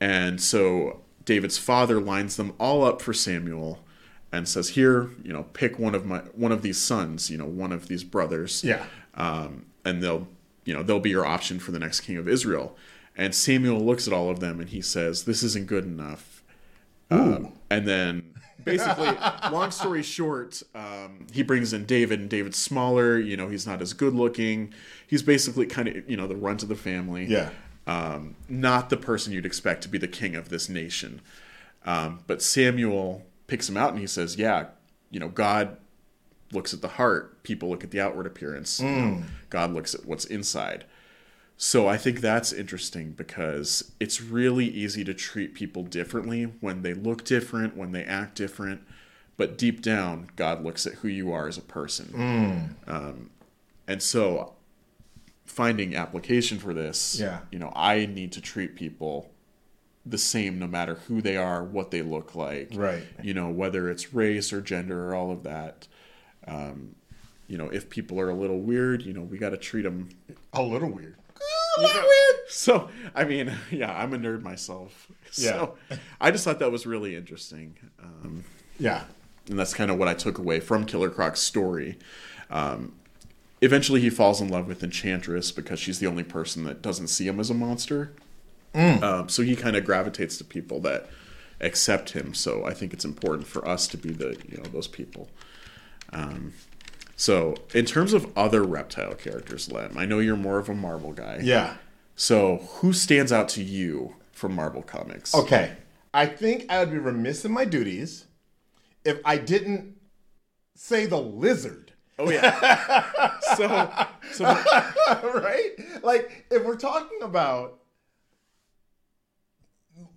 And 0.00 0.40
so 0.40 1.02
David's 1.24 1.58
father 1.58 2.00
lines 2.00 2.36
them 2.36 2.54
all 2.58 2.84
up 2.84 3.00
for 3.00 3.12
Samuel 3.12 3.80
and 4.36 4.48
says, 4.48 4.70
"Here, 4.70 5.10
you 5.22 5.32
know, 5.32 5.44
pick 5.52 5.78
one 5.78 5.94
of 5.94 6.06
my 6.06 6.18
one 6.34 6.52
of 6.52 6.62
these 6.62 6.78
sons, 6.78 7.30
you 7.30 7.38
know, 7.38 7.46
one 7.46 7.72
of 7.72 7.88
these 7.88 8.04
brothers." 8.04 8.62
Yeah. 8.62 8.84
um, 9.14 9.66
and 9.84 10.02
they'll 10.02 10.28
you 10.64 10.74
know 10.74 10.82
they'll 10.82 11.00
be 11.00 11.10
your 11.10 11.24
option 11.26 11.58
for 11.58 11.72
the 11.72 11.78
next 11.78 12.00
king 12.00 12.16
of 12.16 12.28
Israel. 12.28 12.76
And 13.16 13.34
Samuel 13.34 13.80
looks 13.80 14.06
at 14.06 14.12
all 14.12 14.28
of 14.28 14.40
them 14.40 14.60
and 14.60 14.68
he 14.68 14.82
says, 14.82 15.24
"This 15.24 15.42
isn't 15.42 15.66
good 15.66 15.84
enough." 15.84 16.42
Um, 17.10 17.52
and 17.70 17.86
then 17.86 18.34
basically, 18.64 19.10
long 19.50 19.70
story 19.70 20.02
short, 20.02 20.62
um, 20.74 21.26
he 21.32 21.42
brings 21.42 21.72
in 21.72 21.86
David, 21.86 22.20
and 22.20 22.28
David's 22.28 22.58
smaller. 22.58 23.18
You 23.18 23.36
know, 23.36 23.48
he's 23.48 23.66
not 23.66 23.80
as 23.80 23.92
good 23.92 24.14
looking. 24.14 24.74
He's 25.06 25.22
basically 25.22 25.66
kind 25.66 25.88
of 25.88 26.10
you 26.10 26.16
know 26.16 26.26
the 26.26 26.36
runt 26.36 26.62
of 26.62 26.68
the 26.68 26.76
family. 26.76 27.24
Yeah. 27.24 27.50
Um, 27.86 28.34
not 28.48 28.90
the 28.90 28.96
person 28.96 29.32
you'd 29.32 29.46
expect 29.46 29.82
to 29.84 29.88
be 29.88 29.96
the 29.96 30.08
king 30.08 30.34
of 30.34 30.48
this 30.48 30.68
nation. 30.68 31.22
Um, 31.84 32.18
but 32.26 32.42
Samuel 32.42 33.22
picks 33.46 33.68
him 33.68 33.76
out 33.76 33.90
and 33.90 33.98
he 34.00 34.06
says, 34.06 34.36
"Yeah, 34.36 34.66
you 35.10 35.20
know, 35.20 35.28
God 35.28 35.76
looks 36.52 36.72
at 36.74 36.80
the 36.80 36.88
heart. 36.88 37.42
People 37.42 37.68
look 37.70 37.84
at 37.84 37.90
the 37.90 38.00
outward 38.00 38.26
appearance. 38.26 38.80
You 38.80 38.86
know, 38.88 39.22
God 39.50 39.72
looks 39.72 39.94
at 39.94 40.04
what's 40.06 40.24
inside." 40.24 40.84
So 41.58 41.88
I 41.88 41.96
think 41.96 42.20
that's 42.20 42.52
interesting 42.52 43.12
because 43.12 43.92
it's 43.98 44.20
really 44.20 44.66
easy 44.66 45.04
to 45.04 45.14
treat 45.14 45.54
people 45.54 45.84
differently 45.84 46.44
when 46.60 46.82
they 46.82 46.92
look 46.92 47.24
different, 47.24 47.76
when 47.76 47.92
they 47.92 48.04
act 48.04 48.34
different, 48.36 48.82
but 49.38 49.56
deep 49.56 49.80
down, 49.80 50.28
God 50.36 50.62
looks 50.62 50.86
at 50.86 50.94
who 50.96 51.08
you 51.08 51.32
are 51.32 51.48
as 51.48 51.56
a 51.56 51.62
person. 51.62 52.74
Um, 52.86 53.30
and 53.88 54.02
so 54.02 54.52
finding 55.46 55.96
application 55.96 56.58
for 56.58 56.74
this, 56.74 57.18
Yeah. 57.18 57.40
you 57.50 57.58
know, 57.58 57.72
I 57.74 58.04
need 58.04 58.32
to 58.32 58.42
treat 58.42 58.74
people 58.76 59.30
the 60.08 60.18
same 60.18 60.58
no 60.58 60.66
matter 60.68 60.94
who 61.08 61.20
they 61.20 61.36
are, 61.36 61.64
what 61.64 61.90
they 61.90 62.00
look 62.02 62.34
like, 62.36 62.70
Right. 62.74 63.02
You 63.22 63.34
know, 63.34 63.48
whether 63.50 63.90
it's 63.90 64.14
race 64.14 64.52
or 64.52 64.60
gender 64.60 65.08
or 65.10 65.14
all 65.16 65.32
of 65.32 65.42
that. 65.42 65.88
Um, 66.46 66.94
you 67.48 67.58
know, 67.58 67.68
if 67.68 67.90
people 67.90 68.20
are 68.20 68.30
a 68.30 68.34
little 68.34 68.60
weird, 68.60 69.02
you 69.02 69.12
know, 69.12 69.22
we 69.22 69.36
got 69.38 69.50
to 69.50 69.56
treat 69.56 69.82
them 69.82 70.08
A 70.52 70.62
little 70.62 70.90
weird. 70.90 71.16
A 71.78 71.80
little 71.82 72.00
know, 72.02 72.06
weird. 72.06 72.36
So, 72.48 72.88
I 73.14 73.24
mean, 73.24 73.52
yeah, 73.70 73.92
I'm 74.00 74.14
a 74.14 74.18
nerd 74.18 74.42
myself. 74.42 75.08
So, 75.32 75.74
I 76.18 76.30
just 76.30 76.44
thought 76.44 76.60
that 76.60 76.70
was 76.72 76.86
really 76.86 77.14
interesting. 77.14 77.76
Um, 78.02 78.44
Yeah. 78.78 79.04
and 79.50 79.58
that's 79.58 79.74
kind 79.74 79.90
of 79.90 79.98
what 79.98 80.08
I 80.08 80.14
took 80.14 80.38
away 80.38 80.60
from 80.60 80.86
Killer 80.86 81.10
Croc's 81.10 81.40
story. 81.40 81.98
Um, 82.48 82.94
eventually, 83.60 84.00
he 84.00 84.08
falls 84.08 84.40
in 84.40 84.48
love 84.48 84.66
with 84.66 84.82
Enchantress 84.82 85.50
because 85.52 85.78
she's 85.78 85.98
the 85.98 86.06
only 86.06 86.22
person 86.22 86.64
that 86.64 86.80
doesn't 86.80 87.08
see 87.08 87.26
him 87.26 87.38
as 87.38 87.50
a 87.50 87.54
monster. 87.54 88.12
Um, 88.76 89.28
so 89.28 89.42
he 89.42 89.56
kind 89.56 89.76
of 89.76 89.84
gravitates 89.84 90.36
to 90.38 90.44
people 90.44 90.80
that 90.80 91.08
accept 91.60 92.10
him. 92.10 92.34
So 92.34 92.64
I 92.64 92.74
think 92.74 92.92
it's 92.92 93.04
important 93.04 93.46
for 93.46 93.66
us 93.66 93.88
to 93.88 93.96
be 93.96 94.10
the 94.10 94.36
you 94.48 94.58
know 94.58 94.64
those 94.64 94.88
people. 94.88 95.28
Um, 96.12 96.52
so 97.16 97.54
in 97.74 97.86
terms 97.86 98.12
of 98.12 98.30
other 98.36 98.62
reptile 98.62 99.14
characters, 99.14 99.72
Lem, 99.72 99.96
I 99.96 100.04
know 100.04 100.18
you're 100.18 100.36
more 100.36 100.58
of 100.58 100.68
a 100.68 100.74
Marvel 100.74 101.12
guy. 101.12 101.40
Yeah. 101.42 101.76
So 102.14 102.58
who 102.78 102.92
stands 102.92 103.32
out 103.32 103.48
to 103.50 103.62
you 103.62 104.16
from 104.32 104.54
Marvel 104.54 104.82
Comics? 104.82 105.34
Okay. 105.34 105.72
I 106.12 106.26
think 106.26 106.66
I 106.68 106.80
would 106.80 106.90
be 106.90 106.98
remiss 106.98 107.44
in 107.44 107.52
my 107.52 107.64
duties 107.64 108.26
if 109.04 109.20
I 109.24 109.38
didn't 109.38 109.96
say 110.74 111.06
the 111.06 111.20
lizard. 111.20 111.92
Oh 112.18 112.30
yeah. 112.30 113.04
so 113.56 114.06
so 114.32 114.44
right? 115.34 115.70
Like, 116.02 116.46
if 116.50 116.64
we're 116.64 116.76
talking 116.76 117.20
about 117.22 117.80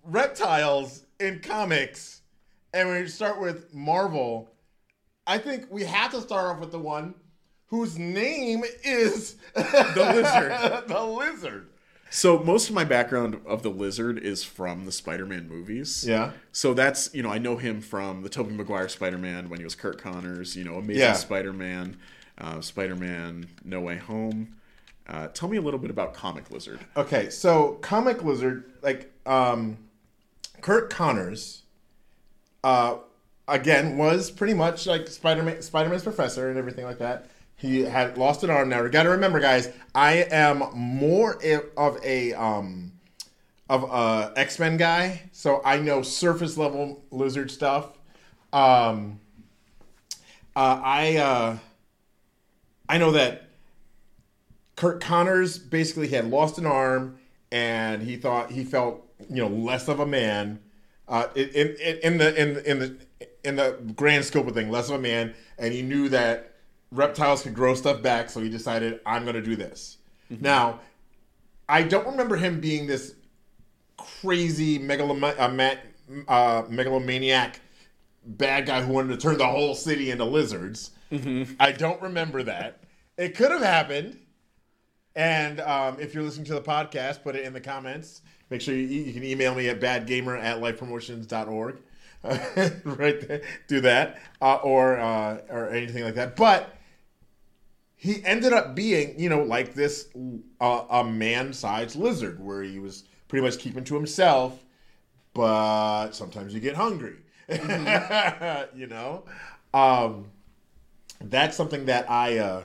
reptiles 0.10 1.06
in 1.20 1.40
comics, 1.40 2.22
and 2.74 2.90
we 2.90 3.08
start 3.08 3.40
with 3.40 3.74
Marvel, 3.74 4.50
I 5.28 5.38
think 5.38 5.66
we 5.70 5.84
have 5.86 6.12
to 6.12 6.22
start 6.22 6.46
off 6.48 6.60
with 6.60 6.72
the 6.72 6.80
one 6.80 7.14
whose 7.68 7.98
name 8.00 8.64
is 8.84 9.36
The 9.54 10.12
lizard. 10.16 10.84
the 10.88 11.04
lizard. 11.04 11.68
So 12.12 12.40
most 12.40 12.70
of 12.70 12.76
my 12.76 12.84
background 12.86 13.40
of 13.46 13.62
the 13.62 13.70
lizard 13.70 14.18
is 14.18 14.44
from 14.44 14.86
the 14.86 14.92
Spider-Man 14.92 15.48
movies. 15.48 16.04
Yeah. 16.08 16.32
So 16.52 16.74
that's 16.74 17.14
you 17.14 17.22
know 17.22 17.30
I 17.30 17.38
know 17.38 17.58
him 17.58 17.82
from 17.82 18.24
the 18.24 18.30
Tobey 18.30 18.56
Maguire 18.56 18.90
Spider-Man 18.90 19.50
when 19.50 19.60
he 19.60 19.64
was 19.64 19.76
Curt 19.76 20.02
Connors. 20.02 20.56
You 20.56 20.64
know, 20.64 20.76
Amazing 20.76 21.02
Yeah. 21.02 21.14
Spider-Man, 21.14 21.98
uh, 22.40 22.62
Spider-Man 22.62 23.48
No 23.64 23.82
Way 23.82 23.98
Home. 23.98 24.56
Uh, 25.08 25.28
tell 25.28 25.50
me 25.50 25.58
a 25.58 25.62
little 25.62 25.80
bit 25.80 25.90
about 25.92 26.14
Comic 26.16 26.50
Lizard. 26.52 26.80
Okay, 26.96 27.30
so 27.32 27.74
comic 27.82 28.24
lizard, 28.24 28.72
like 28.84 29.12
um, 29.26 29.78
Curt 30.62 30.90
Connors, 30.90 31.64
uh, 32.64 32.98
again 33.48 33.98
was 33.98 34.32
pretty 34.32 34.54
much 34.54 34.86
like 34.86 35.08
Spider-Man, 35.08 35.62
Spider-Man's 35.62 36.04
professor 36.04 36.50
and 36.50 36.58
everything 36.58 36.86
like 36.86 37.00
that. 37.00 37.30
He 37.56 37.82
had 37.82 38.18
lost 38.18 38.44
an 38.44 38.50
arm. 38.50 38.70
Now, 38.70 38.84
you 38.84 38.90
got 38.90 39.04
to 39.04 39.10
remember, 39.10 39.40
guys, 39.42 39.70
I 39.94 40.28
am 40.32 40.64
more 40.74 41.38
of 41.76 42.00
a 42.04 42.34
um, 42.34 42.94
of 43.70 43.84
a 43.84 44.32
X 44.38 44.60
Men 44.60 44.78
guy, 44.78 45.24
so 45.34 45.62
I 45.66 45.78
know 45.80 46.02
surface 46.02 46.58
level 46.58 47.04
lizard 47.12 47.52
stuff. 47.52 47.98
Um, 48.54 49.20
uh, 50.56 50.80
I 50.84 51.18
uh, 51.18 51.58
I 52.88 52.98
know 52.98 53.12
that 53.12 53.50
Curt 54.78 55.02
Connors 55.02 55.58
basically 55.58 56.08
had 56.08 56.30
lost 56.30 56.58
an 56.58 56.66
arm, 56.66 57.20
and 57.52 58.02
he 58.02 58.16
thought 58.16 58.52
he 58.52 58.64
felt 58.64 59.06
you 59.30 59.42
know 59.44 59.48
less 59.48 59.88
of 59.88 60.00
a 60.00 60.06
man. 60.06 60.60
Uh, 61.08 61.28
in, 61.36 61.50
in, 61.50 61.98
in 62.04 62.18
the 62.18 62.42
in 62.42 62.58
in 62.66 62.80
the 62.80 62.98
in 63.44 63.56
the 63.56 63.80
grand 63.96 64.26
scope 64.26 64.48
of 64.48 64.54
thing, 64.54 64.70
less 64.70 64.90
of 64.90 64.96
a 64.96 65.00
man, 65.00 65.34
and 65.58 65.74
he 65.74 65.82
knew 65.82 66.10
that 66.10 66.56
reptiles 66.92 67.44
could 67.44 67.54
grow 67.54 67.74
stuff 67.74 68.02
back, 68.02 68.30
so 68.30 68.42
he 68.42 68.50
decided 68.50 69.00
I'm 69.06 69.24
going 69.24 69.36
to 69.36 69.42
do 69.42 69.56
this. 69.56 69.98
Now, 70.30 70.82
I 71.68 71.84
don't 71.84 72.06
remember 72.06 72.36
him 72.36 72.60
being 72.60 72.86
this 72.86 73.16
crazy 73.98 74.78
megaloma- 74.78 75.38
uh, 75.40 76.32
uh, 76.32 76.66
megalomaniac 76.70 77.60
bad 78.26 78.66
guy 78.66 78.82
who 78.82 78.94
wanted 78.94 79.10
to 79.10 79.18
turn 79.18 79.38
the 79.38 79.48
whole 79.48 79.74
city 79.76 80.12
into 80.12 80.26
lizards. 80.26 80.92
I 81.60 81.72
don't 81.72 82.02
remember 82.02 82.44
that. 82.44 82.84
It 83.18 83.36
could 83.36 83.52
have 83.52 83.62
happened. 83.62 84.20
And 85.16 85.60
um, 85.62 85.98
if 86.00 86.14
you're 86.14 86.24
listening 86.24 86.46
to 86.46 86.54
the 86.54 86.62
podcast, 86.62 87.24
put 87.24 87.36
it 87.36 87.44
in 87.44 87.54
the 87.54 87.62
comments. 87.62 88.22
Make 88.50 88.62
sure 88.62 88.76
you, 88.76 88.82
you 88.82 89.14
can 89.14 89.24
email 89.24 89.54
me 89.56 89.70
at 89.70 89.80
badgamer 89.80 90.42
at 90.42 90.60
lifepromotions.org. 90.60 91.78
right 92.24 93.28
there. 93.28 93.42
Do 93.68 93.82
that. 93.82 94.20
Uh, 94.42 94.56
or, 94.56 94.98
uh, 94.98 95.42
or 95.50 95.70
anything 95.70 96.04
like 96.04 96.16
that. 96.16 96.36
But 96.36 96.76
he 97.96 98.24
ended 98.24 98.54
up 98.54 98.76
being, 98.76 99.20
you 99.20 99.28
know, 99.28 99.44
like 99.44 99.74
this 99.74 100.08
uh, 100.62 100.86
a 100.90 101.04
man-sized 101.04 101.98
lizard, 101.98 102.40
where 102.40 102.64
he 102.64 102.80
was 102.80 103.04
pretty 103.28 103.46
much 103.46 103.60
keeping 103.60 103.84
to 103.84 103.94
himself. 103.96 104.64
But 105.34 106.12
sometimes 106.12 106.54
you 106.54 106.62
get 106.62 106.76
hungry, 106.76 107.18
you 107.50 108.88
know. 108.88 109.26
Um, 109.74 110.32
that's 111.22 111.58
something 111.58 111.86
that 111.86 112.10
I, 112.10 112.38
uh, 112.38 112.64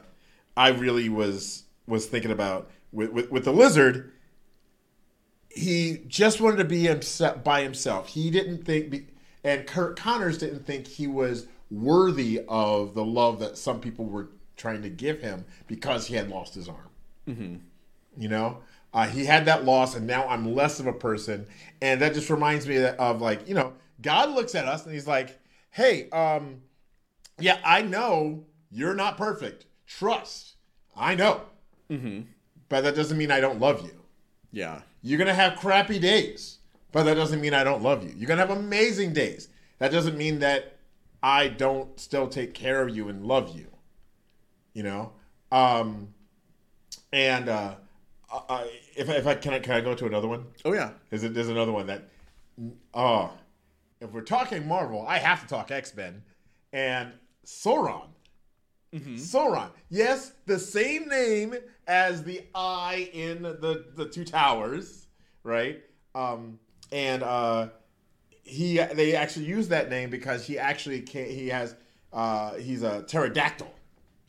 I 0.57 0.69
really 0.69 1.09
was 1.09 1.64
was 1.87 2.07
thinking 2.07 2.31
about 2.31 2.71
with 2.93 3.11
with, 3.11 3.31
with 3.33 3.45
the 3.45 3.53
lizard. 3.53 4.12
He 5.55 6.03
just 6.09 6.41
wanted 6.41 6.57
to 6.57 6.65
be 6.65 6.83
himself 6.83 7.45
by 7.45 7.63
himself. 7.63 8.09
He 8.09 8.31
didn't 8.31 8.65
think, 8.65 9.09
and 9.45 9.67
Curt 9.67 9.97
Connors 9.97 10.39
didn't 10.39 10.67
think 10.67 10.87
he 10.87 11.07
was 11.07 11.47
worthy 11.71 12.43
of 12.49 12.95
the 12.95 13.05
love 13.05 13.39
that 13.41 13.57
some 13.57 13.81
people 13.81 14.05
were 14.05 14.29
trying 14.57 14.83
to 14.83 14.89
give 14.91 15.21
him 15.21 15.45
because 15.67 16.07
he 16.07 16.15
had 16.15 16.29
lost 16.29 16.55
his 16.55 16.69
arm. 16.69 16.91
You 18.17 18.29
know, 18.29 18.59
uh, 18.93 19.07
he 19.09 19.25
had 19.25 19.47
that 19.47 19.65
loss, 19.65 19.95
and 19.97 20.07
now 20.07 20.27
I'm 20.29 20.55
less 20.55 20.79
of 20.81 20.87
a 20.87 20.93
person, 20.93 21.47
and 21.83 22.01
that 22.01 22.15
just 22.15 22.31
reminds 22.31 22.67
me 22.67 22.85
of 22.85 23.21
like 23.21 23.49
you 23.49 23.55
know, 23.55 23.73
God 24.03 24.31
looks 24.31 24.55
at 24.55 24.67
us 24.67 24.85
and 24.85 24.95
He's 24.95 25.07
like, 25.07 25.39
"Hey, 25.71 26.09
um, 26.11 26.63
yeah, 27.41 27.59
I 27.65 27.83
know 27.83 28.45
you're 28.71 28.95
not 28.95 29.17
perfect. 29.17 29.67
Trust, 29.87 30.55
I 30.97 31.15
know, 31.15 31.43
but 32.69 32.83
that 32.83 32.95
doesn't 32.95 33.19
mean 33.19 33.31
I 33.31 33.41
don't 33.41 33.61
love 33.61 33.83
you. 33.83 34.01
Yeah. 34.53 34.83
You're 35.07 35.19
gonna 35.19 35.35
have 35.35 35.59
crappy 35.59 35.99
days, 35.99 36.59
but 36.91 37.03
that 37.03 37.15
doesn't 37.15 37.43
mean 37.43 37.53
I 37.53 37.63
don't 37.63 37.83
love 37.83 38.03
you. 38.03 38.15
You're 38.17 38.27
gonna 38.27 38.41
have 38.41 38.57
amazing 38.57 39.13
days. 39.13 39.49
That 39.79 39.93
doesn't 39.93 40.17
mean 40.17 40.39
that 40.39 40.79
I 41.23 41.49
don't 41.49 42.01
still 42.01 42.27
take 42.27 42.55
care 42.55 42.81
of 42.81 42.97
you 42.97 43.11
and 43.11 43.23
love 43.23 43.55
you. 43.55 43.67
You 44.73 44.83
know, 44.83 45.13
um, 45.53 46.15
and 47.13 47.51
uh, 47.51 47.75
uh, 48.33 48.65
if 48.97 49.11
I, 49.11 49.17
if 49.17 49.27
I 49.27 49.35
can, 49.35 49.53
I 49.53 49.59
can 49.59 49.75
I 49.75 49.83
go 49.83 49.95
to 49.95 50.07
another 50.07 50.27
one? 50.27 50.47
Oh 50.65 50.73
yeah. 50.73 50.93
Is 51.11 51.23
it? 51.23 51.35
There's 51.35 51.49
another 51.49 51.73
one 51.73 51.87
that. 51.89 52.09
Oh, 52.95 53.31
if 54.01 54.11
we're 54.11 54.23
talking 54.23 54.67
Marvel, 54.67 55.05
I 55.07 55.19
have 55.19 55.43
to 55.43 55.47
talk 55.47 55.71
X 55.71 55.95
Men 55.95 56.23
and 56.73 57.13
Sauron. 57.45 58.09
Sauron. 58.95 59.71
Yes, 59.91 60.33
the 60.47 60.59
same 60.59 61.09
name 61.09 61.57
as 61.87 62.23
the 62.23 62.43
eye 62.55 63.11
in 63.12 63.43
the 63.43 63.87
the 63.95 64.09
two 64.09 64.25
towers, 64.25 65.07
right? 65.43 65.83
Um, 66.14 66.59
and 66.93 67.23
uh, 67.23 67.69
he 68.43 68.76
they 68.76 69.14
actually 69.14 69.47
use 69.47 69.69
that 69.69 69.91
name 69.91 70.11
because 70.11 70.47
he 70.47 70.59
actually 70.59 71.00
can 71.00 71.26
he 71.26 71.49
has 71.49 71.75
uh, 72.12 72.55
he's 72.55 72.83
a 72.83 73.03
pterodactyl. 73.03 73.73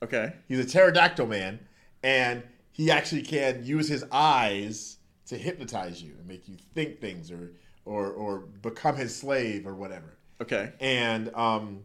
Okay. 0.03 0.33
He's 0.47 0.59
a 0.59 0.65
pterodactyl 0.65 1.27
man, 1.27 1.59
and 2.03 2.43
he 2.71 2.91
actually 2.91 3.21
can 3.21 3.63
use 3.63 3.87
his 3.87 4.03
eyes 4.11 4.97
to 5.27 5.37
hypnotize 5.37 6.01
you 6.01 6.13
and 6.17 6.27
make 6.27 6.47
you 6.47 6.57
think 6.73 6.99
things 6.99 7.31
or 7.31 7.51
or 7.85 8.07
or 8.11 8.39
become 8.39 8.95
his 8.95 9.15
slave 9.15 9.67
or 9.67 9.75
whatever. 9.75 10.17
Okay. 10.41 10.73
And 10.79 11.33
um, 11.35 11.83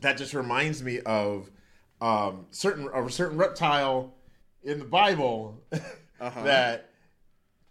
that 0.00 0.16
just 0.18 0.34
reminds 0.34 0.82
me 0.82 1.00
of 1.00 1.50
um, 2.00 2.46
certain 2.50 2.88
of 2.88 3.06
a 3.06 3.10
certain 3.10 3.38
reptile 3.38 4.14
in 4.66 4.78
the 4.80 4.84
Bible 4.84 5.62
that 6.20 6.90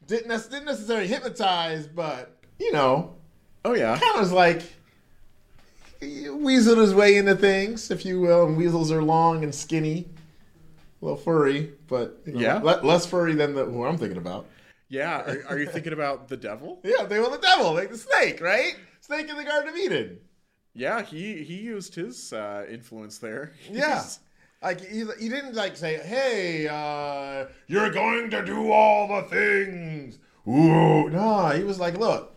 didn't 0.07 0.29
didn't 0.49 0.65
necessarily 0.65 1.07
hypnotize, 1.07 1.85
but 1.87 2.37
you 2.59 2.71
know, 2.71 3.15
Oh 3.63 3.73
yeah. 3.73 3.97
kind 3.99 4.15
of 4.15 4.19
was 4.21 4.31
like 4.31 4.61
weaseled 6.01 6.77
his 6.77 6.93
way 6.93 7.17
into 7.17 7.35
things, 7.35 7.89
if 7.91 8.05
you 8.05 8.21
will. 8.21 8.45
And 8.45 8.57
weasels 8.57 8.91
are 8.91 9.01
long 9.03 9.43
and 9.43 9.53
skinny, 9.53 10.07
a 11.01 11.05
little 11.05 11.17
furry, 11.17 11.71
but 11.87 12.21
you 12.25 12.33
know, 12.33 12.39
Yeah. 12.39 12.55
le- 12.61 12.81
less 12.83 13.05
furry 13.05 13.33
than 13.33 13.55
the 13.55 13.65
who 13.65 13.83
I'm 13.85 13.97
thinking 13.97 14.17
about. 14.17 14.47
Yeah. 14.89 15.21
Are, 15.21 15.43
are 15.49 15.59
you 15.59 15.65
thinking 15.67 15.93
about 15.93 16.27
the 16.27 16.37
devil? 16.37 16.79
Yeah, 16.83 17.05
they 17.05 17.19
were 17.19 17.29
the 17.29 17.37
devil, 17.39 17.73
like 17.73 17.89
the 17.91 17.97
snake, 17.97 18.39
right? 18.41 18.75
Snake 19.01 19.29
in 19.29 19.35
the 19.35 19.43
Garden 19.43 19.69
of 19.69 19.75
Eden. 19.77 20.19
Yeah. 20.73 21.01
He 21.01 21.43
he 21.43 21.55
used 21.55 21.95
his 21.95 22.31
uh, 22.33 22.65
influence 22.69 23.17
there. 23.17 23.53
Yeah. 23.71 24.03
Like 24.65 24.81
he, 24.81 25.05
he 25.19 25.29
didn't 25.29 25.53
like 25.53 25.77
say, 25.77 25.99
"Hey, 25.99 26.67
uh, 26.67 27.45
you're 27.67 27.91
going 27.91 28.31
to 28.31 28.43
do 28.43 28.71
all 28.71 29.07
the 29.07 29.27
things." 29.29 30.17
Ooh, 30.47 31.07
no, 31.07 31.49
he 31.49 31.63
was 31.63 31.79
like, 31.79 31.99
"Look, 31.99 32.35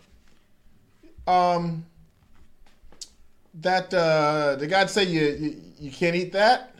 um, 1.26 1.87
that 3.54 3.94
uh, 3.94 4.56
did 4.56 4.68
God 4.68 4.90
say 4.90 5.04
you, 5.04 5.23
you 5.40 5.62
you 5.80 5.90
can't 5.90 6.14
eat 6.14 6.32
that?" 6.32 6.75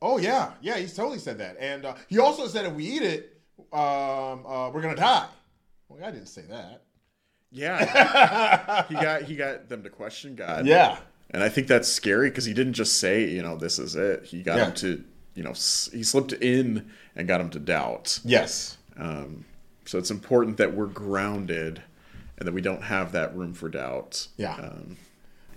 Oh 0.00 0.18
yeah, 0.18 0.52
yeah, 0.62 0.76
he's 0.76 0.94
totally 0.94 1.18
said 1.18 1.38
that, 1.38 1.56
and 1.58 1.84
uh, 1.84 1.94
he 2.06 2.20
also 2.20 2.46
said 2.46 2.64
if 2.64 2.74
we 2.74 2.84
eat 2.84 3.02
it, 3.02 3.36
um, 3.72 4.46
uh, 4.46 4.70
we're 4.70 4.82
gonna 4.82 4.94
die. 4.94 5.26
Well, 5.88 5.98
I 6.04 6.12
didn't 6.12 6.28
say 6.28 6.42
that. 6.42 6.84
Yeah. 7.50 8.84
he 8.88 8.94
got 8.94 9.22
he 9.22 9.34
got 9.34 9.68
them 9.68 9.82
to 9.82 9.90
question 9.90 10.36
God. 10.36 10.64
Yeah, 10.64 10.98
And 11.34 11.42
I 11.42 11.48
think 11.48 11.66
that's 11.66 11.88
scary 11.88 12.30
because 12.30 12.44
he 12.44 12.54
didn't 12.54 12.74
just 12.74 12.98
say, 13.00 13.24
you 13.28 13.42
know, 13.42 13.56
this 13.56 13.80
is 13.80 13.96
it. 13.96 14.24
He 14.24 14.40
got 14.44 14.56
Yeah. 14.56 14.66
him 14.66 14.74
to, 14.74 15.04
you 15.34 15.42
know, 15.42 15.50
s- 15.50 15.90
he 15.92 16.04
slipped 16.04 16.32
in 16.32 16.88
and 17.16 17.26
got 17.26 17.40
him 17.40 17.50
to 17.50 17.58
doubt. 17.58 18.20
yes, 18.24 18.76
Um, 18.96 19.44
so 19.84 19.98
it's 19.98 20.12
important 20.12 20.56
that 20.58 20.74
we're 20.76 20.86
grounded 20.86 21.82
and 22.38 22.46
that 22.46 22.52
we 22.52 22.60
don't 22.60 22.84
have 22.84 23.10
that 23.12 23.34
room 23.36 23.52
for 23.52 23.68
doubt. 23.68 24.28
Yeah. 24.36 24.54
Um, 24.54 24.96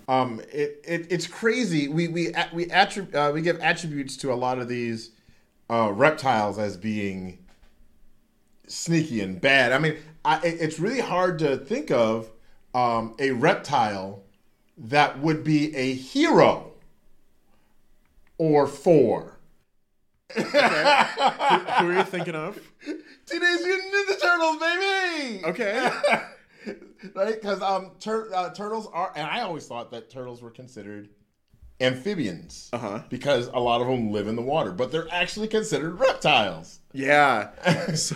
um, 0.10 0.42
it, 0.52 0.82
it 0.84 1.06
it's 1.12 1.28
crazy. 1.28 1.88
We 1.88 2.08
we 2.08 2.34
we 2.54 2.66
attrib- 2.68 3.14
uh, 3.14 3.32
we 3.32 3.42
give 3.44 3.60
attributes 3.60 4.18
to 4.18 4.34
a 4.34 4.36
lot 4.36 4.58
of 4.58 4.68
these 4.68 5.12
uh, 5.70 5.92
reptiles 5.94 6.58
as 6.58 6.76
being 6.78 7.38
sneaky 8.68 9.22
and 9.22 9.40
bad. 9.40 9.72
I 9.74 9.80
mean, 9.80 9.98
I, 10.26 10.40
it's 10.44 10.80
really 10.80 11.02
hard 11.02 11.38
to 11.40 11.56
think 11.58 11.92
of 11.92 12.32
um, 12.74 13.16
a 13.20 13.32
reptile 13.32 14.24
that 14.78 15.20
would 15.20 15.44
be 15.44 15.76
a 15.76 15.94
hero 15.94 16.72
or 18.38 18.68
four. 18.68 19.34
who 20.34 20.44
are 20.44 21.94
you 21.94 22.04
thinking 22.04 22.36
of? 22.36 22.60
Teenage 22.86 23.60
Mutant 23.64 23.94
Ninja 23.94 24.22
Turtles, 24.22 24.58
baby. 24.60 25.46
Okay. 25.46 25.90
right? 27.16 27.34
Because 27.42 27.62
um, 27.62 27.92
tur- 28.00 28.30
uh, 28.34 28.50
turtles 28.54 28.88
are, 28.94 29.12
and 29.16 29.26
I 29.28 29.42
always 29.42 29.66
thought 29.68 29.92
that 29.92 30.10
turtles 30.10 30.42
were 30.42 30.52
considered 30.52 31.10
amphibians 31.80 32.70
Uh-huh. 32.74 33.02
because 33.10 33.48
a 33.48 33.60
lot 33.60 33.82
of 33.82 33.88
them 33.88 34.12
live 34.12 34.28
in 34.28 34.36
the 34.36 34.42
water, 34.42 34.72
but 34.72 34.92
they're 34.92 35.08
actually 35.12 35.48
considered 35.48 36.00
reptiles. 36.00 36.80
Yeah. 36.94 37.50
so, 37.96 38.16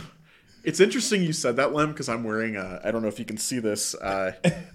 it's 0.63 0.79
interesting 0.79 1.23
you 1.23 1.33
said 1.33 1.55
that, 1.57 1.73
Lem, 1.73 1.91
because 1.91 2.09
I'm 2.09 2.23
wearing 2.23 2.55
a, 2.55 2.81
I 2.83 2.91
don't 2.91 3.01
know 3.01 3.07
if 3.07 3.19
you 3.19 3.25
can 3.25 3.37
see 3.37 3.59
this, 3.59 3.95
uh, 3.95 4.33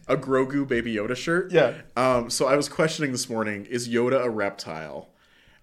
a 0.08 0.16
Grogu 0.16 0.66
Baby 0.66 0.94
Yoda 0.94 1.16
shirt. 1.16 1.52
Yeah. 1.52 1.74
Um, 1.96 2.30
so 2.30 2.46
I 2.46 2.56
was 2.56 2.68
questioning 2.68 3.12
this 3.12 3.28
morning, 3.28 3.66
is 3.66 3.88
Yoda 3.88 4.24
a 4.24 4.30
reptile? 4.30 5.08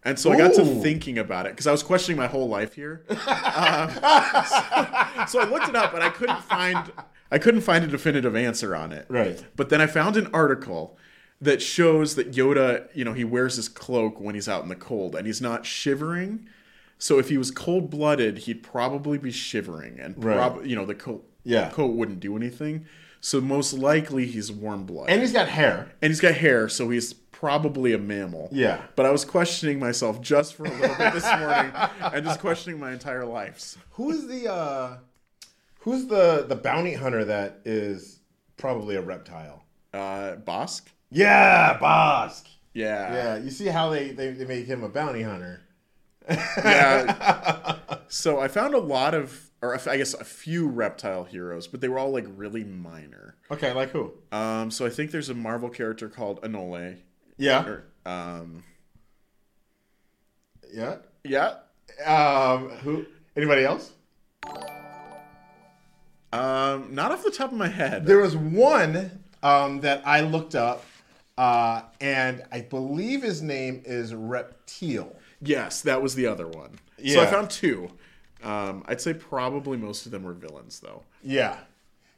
And 0.05 0.19
so 0.19 0.31
I 0.31 0.37
got 0.37 0.53
to 0.55 0.65
thinking 0.65 1.17
about 1.17 1.45
it 1.45 1.53
because 1.53 1.65
I 1.65 1.71
was 1.71 1.81
questioning 1.81 2.17
my 2.17 2.27
whole 2.27 2.49
life 2.49 2.73
here. 2.73 3.05
Um, 3.55 3.89
so, 3.91 5.25
so 5.27 5.39
I 5.39 5.47
looked 5.47 5.69
it 5.69 5.75
up 5.75 5.93
and 5.93 6.03
I 6.03 6.09
couldn't 6.09 6.41
find 6.43 6.91
I 7.31 7.37
couldn't 7.39 7.61
find 7.61 7.83
a 7.83 7.87
definitive 7.87 8.35
answer 8.35 8.75
on 8.75 8.91
it. 8.91 9.05
Right. 9.09 9.43
But 9.55 9.69
then 9.69 9.79
I 9.79 9.87
found 9.87 10.17
an 10.17 10.27
article 10.33 10.97
that 11.41 11.61
shows 11.61 12.15
that 12.15 12.31
Yoda, 12.31 12.87
you 12.93 13.03
know, 13.03 13.13
he 13.13 13.23
wears 13.23 13.55
his 13.55 13.67
cloak 13.67 14.19
when 14.19 14.35
he's 14.35 14.47
out 14.47 14.63
in 14.63 14.69
the 14.69 14.75
cold 14.75 15.15
and 15.15 15.25
he's 15.25 15.41
not 15.41 15.65
shivering. 15.65 16.47
So 17.03 17.19
if 17.19 17.27
he 17.27 17.37
was 17.37 17.51
cold 17.51 17.89
blooded, 17.89 18.37
he'd 18.39 18.63
probably 18.63 19.17
be 19.17 19.29
shivering 19.29 19.99
and 19.99 20.23
Right. 20.23 20.63
you 20.65 20.73
know 20.73 20.85
the 20.85 20.95
coat 20.95 21.29
Yeah. 21.43 21.69
coat 21.69 21.95
wouldn't 21.97 22.21
do 22.21 22.37
anything. 22.37 22.85
So 23.19 23.41
most 23.41 23.73
likely 23.73 24.25
he's 24.25 24.53
warm 24.53 24.85
blooded. 24.85 25.11
And 25.11 25.19
he's 25.21 25.33
got 25.33 25.49
hair. 25.49 25.91
and 26.01 26.11
he's 26.11 26.21
got 26.21 26.35
hair, 26.35 26.69
so 26.69 26.89
he's 26.89 27.11
probably 27.11 27.91
a 27.91 27.97
mammal. 27.97 28.47
Yeah. 28.53 28.83
But 28.95 29.05
I 29.05 29.11
was 29.11 29.25
questioning 29.25 29.79
myself 29.79 30.21
just 30.21 30.55
for 30.55 30.63
a 30.65 30.69
little 30.69 30.95
bit 30.95 31.11
this 31.13 31.25
morning 31.25 31.71
and 32.13 32.23
just 32.23 32.39
questioning 32.39 32.79
my 32.79 32.93
entire 32.93 33.25
life. 33.25 33.59
So- 33.59 33.79
Who's 33.91 34.25
the 34.27 34.49
uh 34.49 34.97
who's 35.79 36.05
the 36.07 36.45
the 36.47 36.55
bounty 36.55 36.93
hunter 36.93 37.25
that 37.25 37.59
is 37.65 38.19
probably 38.55 38.95
a 38.95 39.01
reptile? 39.01 39.65
Uh, 39.93 40.37
Bossk? 40.37 40.83
Yeah, 41.11 41.77
Bossk. 41.79 42.43
Yeah. 42.73 43.13
Yeah, 43.13 43.37
you 43.43 43.51
see 43.51 43.67
how 43.67 43.89
they, 43.89 44.11
they, 44.11 44.31
they 44.31 44.45
make 44.45 44.65
him 44.67 44.83
a 44.83 44.89
bounty 44.89 45.21
hunter. 45.21 45.59
Yeah. 46.29 47.77
so 48.07 48.39
I 48.39 48.47
found 48.47 48.73
a 48.73 48.79
lot 48.79 49.13
of, 49.13 49.49
or 49.61 49.77
I 49.89 49.97
guess 49.97 50.13
a 50.13 50.23
few 50.23 50.67
reptile 50.67 51.23
heroes, 51.23 51.67
but 51.67 51.81
they 51.81 51.87
were 51.87 51.99
all 51.99 52.11
like 52.11 52.25
really 52.35 52.63
minor. 52.63 53.35
Okay, 53.51 53.73
like 53.73 53.89
who? 53.91 54.13
Um, 54.31 54.71
so 54.71 54.85
I 54.85 54.89
think 54.89 55.11
there's 55.11 55.29
a 55.29 55.33
Marvel 55.33 55.69
character 55.69 56.09
called 56.09 56.41
Anole. 56.43 56.97
Yeah. 57.37 57.65
Or, 57.65 57.83
um, 58.05 58.63
Yeah. 60.73 60.97
yeah. 61.23 61.55
Um 62.05 62.69
who 62.69 63.05
anybody 63.35 63.63
else? 63.63 63.91
Um, 66.31 66.95
not 66.95 67.11
off 67.11 67.23
the 67.23 67.29
top 67.31 67.51
of 67.51 67.57
my 67.57 67.67
head. 67.67 68.05
There 68.07 68.17
was 68.19 68.35
one 68.35 69.23
um, 69.43 69.81
that 69.81 70.01
I 70.07 70.21
looked 70.21 70.55
up, 70.55 70.83
uh, 71.37 71.83
and 72.01 72.41
I 72.51 72.61
believe 72.61 73.21
his 73.21 73.43
name 73.43 73.83
is 73.85 74.15
Reptile. 74.15 75.15
Yes, 75.43 75.81
that 75.81 76.01
was 76.01 76.15
the 76.15 76.27
other 76.27 76.47
one. 76.47 76.79
So 77.05 77.21
I 77.21 77.25
found 77.25 77.49
two. 77.49 77.89
Um, 78.43 78.83
I'd 78.87 79.01
say 79.01 79.13
probably 79.13 79.77
most 79.77 80.05
of 80.05 80.11
them 80.11 80.23
were 80.23 80.33
villains, 80.33 80.79
though. 80.79 81.03
Yeah, 81.23 81.57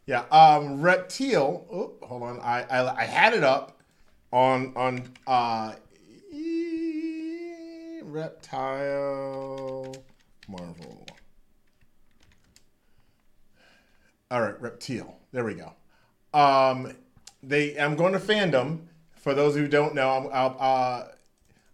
yeah. 0.06 0.22
Um, 0.32 0.82
Reptile. 0.82 1.66
Oh, 1.72 1.94
hold 2.06 2.24
on. 2.24 2.40
I, 2.42 2.64
I 2.64 2.96
I 3.02 3.04
had 3.06 3.34
it 3.34 3.44
up 3.44 3.80
on 4.32 4.74
on 4.76 5.10
uh, 5.28 5.74
e- 6.32 8.02
Reptile 8.04 9.96
Marvel. 10.48 11.06
All 14.32 14.42
right, 14.42 14.60
Reptile. 14.62 15.18
There 15.32 15.44
we 15.46 15.54
go. 15.56 15.74
Um, 16.38 16.94
they. 17.44 17.78
I'm 17.80 17.96
going 17.96 18.14
to 18.14 18.20
fandom. 18.20 18.82
For 19.16 19.34
those 19.34 19.56
who 19.56 19.68
don't 19.68 19.96
know, 19.96 20.10
I'm 20.12 20.28
I'll, 20.32 20.56
uh, 20.60 21.06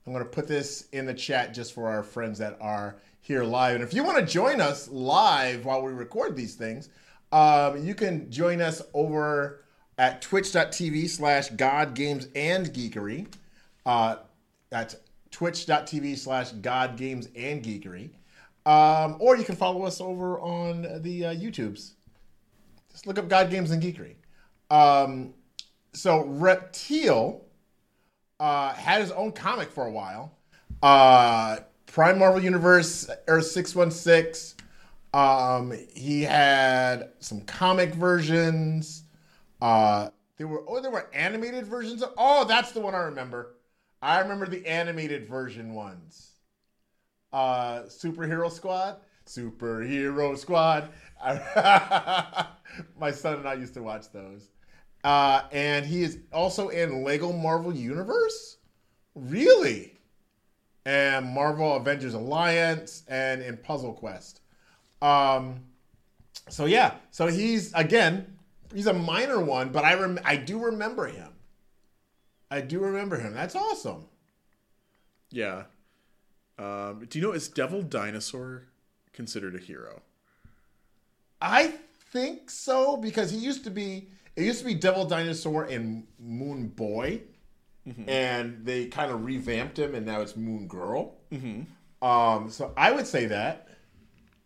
I'm 0.06 0.14
going 0.14 0.26
to 0.26 0.30
put 0.30 0.48
this 0.48 0.88
in 0.92 1.06
the 1.06 1.14
chat 1.14 1.54
just 1.54 1.74
for 1.74 1.88
our 1.88 2.04
friends 2.04 2.40
that 2.40 2.58
are 2.60 2.96
here 3.22 3.44
live. 3.44 3.76
And 3.76 3.84
if 3.84 3.94
you 3.94 4.04
want 4.04 4.18
to 4.18 4.26
join 4.26 4.60
us 4.60 4.90
live 4.90 5.66
while 5.66 5.82
we 5.84 5.92
record 5.92 6.36
these 6.36 6.56
things, 6.56 6.90
um, 7.32 7.86
you 7.86 7.94
can 7.94 8.30
join 8.32 8.62
us 8.62 8.82
over 8.94 9.64
at 9.98 10.22
twitch.tv 10.22 11.08
slash 11.08 11.50
God 11.50 11.94
Games 11.94 12.28
and 12.36 12.68
Geekery. 12.74 13.28
Uh, 13.86 14.18
that's 14.70 14.96
twitch.tv 15.30 16.18
slash 16.18 16.52
God 16.52 16.98
Games 16.98 17.28
and 17.36 17.64
Geekery. 17.64 18.10
Um, 18.66 19.18
or 19.20 19.38
you 19.38 19.44
can 19.44 19.56
follow 19.56 19.84
us 19.86 20.02
over 20.02 20.40
on 20.40 21.02
the 21.02 21.26
uh, 21.26 21.36
YouTubes. 21.36 21.92
Just 22.92 23.08
look 23.08 23.18
up 23.18 23.30
God 23.30 23.50
Games 23.50 23.72
and 23.72 23.82
Geekery. 23.82 24.16
Um, 24.70 25.34
so 25.94 26.26
Reptile 26.26 27.42
uh, 28.42 28.74
had 28.74 29.02
his 29.02 29.12
own 29.12 29.32
comic 29.32 29.70
for 29.70 29.86
a 29.86 29.92
while. 29.92 30.36
Uh, 30.82 31.58
Prime 31.86 32.18
Marvel 32.18 32.44
Universe 32.44 33.08
Earth 33.28 33.46
six 33.46 33.76
one 33.76 33.92
six. 33.92 34.56
Um, 35.14 35.72
he 35.94 36.24
had 36.24 37.12
some 37.20 37.42
comic 37.42 37.94
versions. 37.94 39.04
Uh, 39.62 40.10
there 40.38 40.48
were 40.48 40.64
oh, 40.68 40.82
there 40.82 40.90
were 40.90 41.08
animated 41.14 41.68
versions 41.68 42.02
of. 42.02 42.14
Oh, 42.18 42.46
that's 42.46 42.72
the 42.72 42.80
one 42.80 42.96
I 42.96 43.04
remember. 43.04 43.58
I 44.02 44.20
remember 44.22 44.48
the 44.48 44.66
animated 44.66 45.28
version 45.28 45.76
ones. 45.76 46.32
Uh, 47.32 47.84
Superhero 47.84 48.52
Squad, 48.52 48.98
Superhero 49.28 50.36
Squad. 50.36 50.90
My 53.00 53.12
son 53.12 53.36
and 53.36 53.48
I 53.48 53.54
used 53.54 53.76
to 53.76 53.84
watch 53.84 54.12
those. 54.12 54.50
Uh, 55.04 55.44
and 55.52 55.86
he 55.86 56.04
is 56.04 56.20
also 56.32 56.70
in 56.70 57.04
Lego 57.04 57.32
Marvel 57.32 57.74
Universe. 57.74 58.58
Really? 59.16 59.98
And 60.86 61.26
Marvel 61.28 61.76
Avengers 61.76 62.14
Alliance 62.14 63.04
and 63.08 63.42
in 63.42 63.58
Puzzle 63.58 63.94
Quest. 63.94 64.42
Um, 65.02 65.62
so 66.50 66.66
yeah, 66.66 66.96
so 67.12 67.28
he's 67.28 67.74
again, 67.74 68.38
he's 68.74 68.88
a 68.88 68.94
minor 68.94 69.42
one, 69.42 69.70
but 69.70 69.84
I 69.84 69.96
rem- 69.96 70.20
I 70.24 70.36
do 70.36 70.60
remember 70.60 71.08
him. 71.08 71.30
I 72.50 72.62
do 72.62 72.80
remember 72.80 73.18
him. 73.18 73.34
That's 73.34 73.56
awesome. 73.56 74.06
Yeah. 75.30 75.64
Um, 76.60 77.06
do 77.10 77.18
you 77.18 77.26
know 77.26 77.32
is 77.32 77.48
Devil 77.48 77.82
Dinosaur 77.82 78.64
considered 79.14 79.56
a 79.56 79.60
hero? 79.60 80.02
I 81.42 81.74
think 82.12 82.50
so 82.50 82.98
because 82.98 83.32
he 83.32 83.38
used 83.38 83.64
to 83.64 83.72
be 83.72 84.10
it 84.42 84.46
used 84.46 84.60
to 84.60 84.66
be 84.66 84.74
Devil 84.74 85.06
Dinosaur 85.06 85.64
and 85.66 86.06
Moon 86.20 86.68
Boy, 86.68 87.22
and 88.08 88.66
they 88.66 88.86
kind 88.88 89.12
of 89.12 89.26
revamped 89.26 89.78
him, 89.80 89.96
and 89.96 90.06
now 90.06 90.22
it's 90.22 90.36
Moon 90.36 90.68
Girl. 90.68 91.16
Um, 92.02 92.50
so 92.50 92.74
I 92.78 92.92
would 92.92 93.08
say 93.08 93.26
that. 93.28 93.68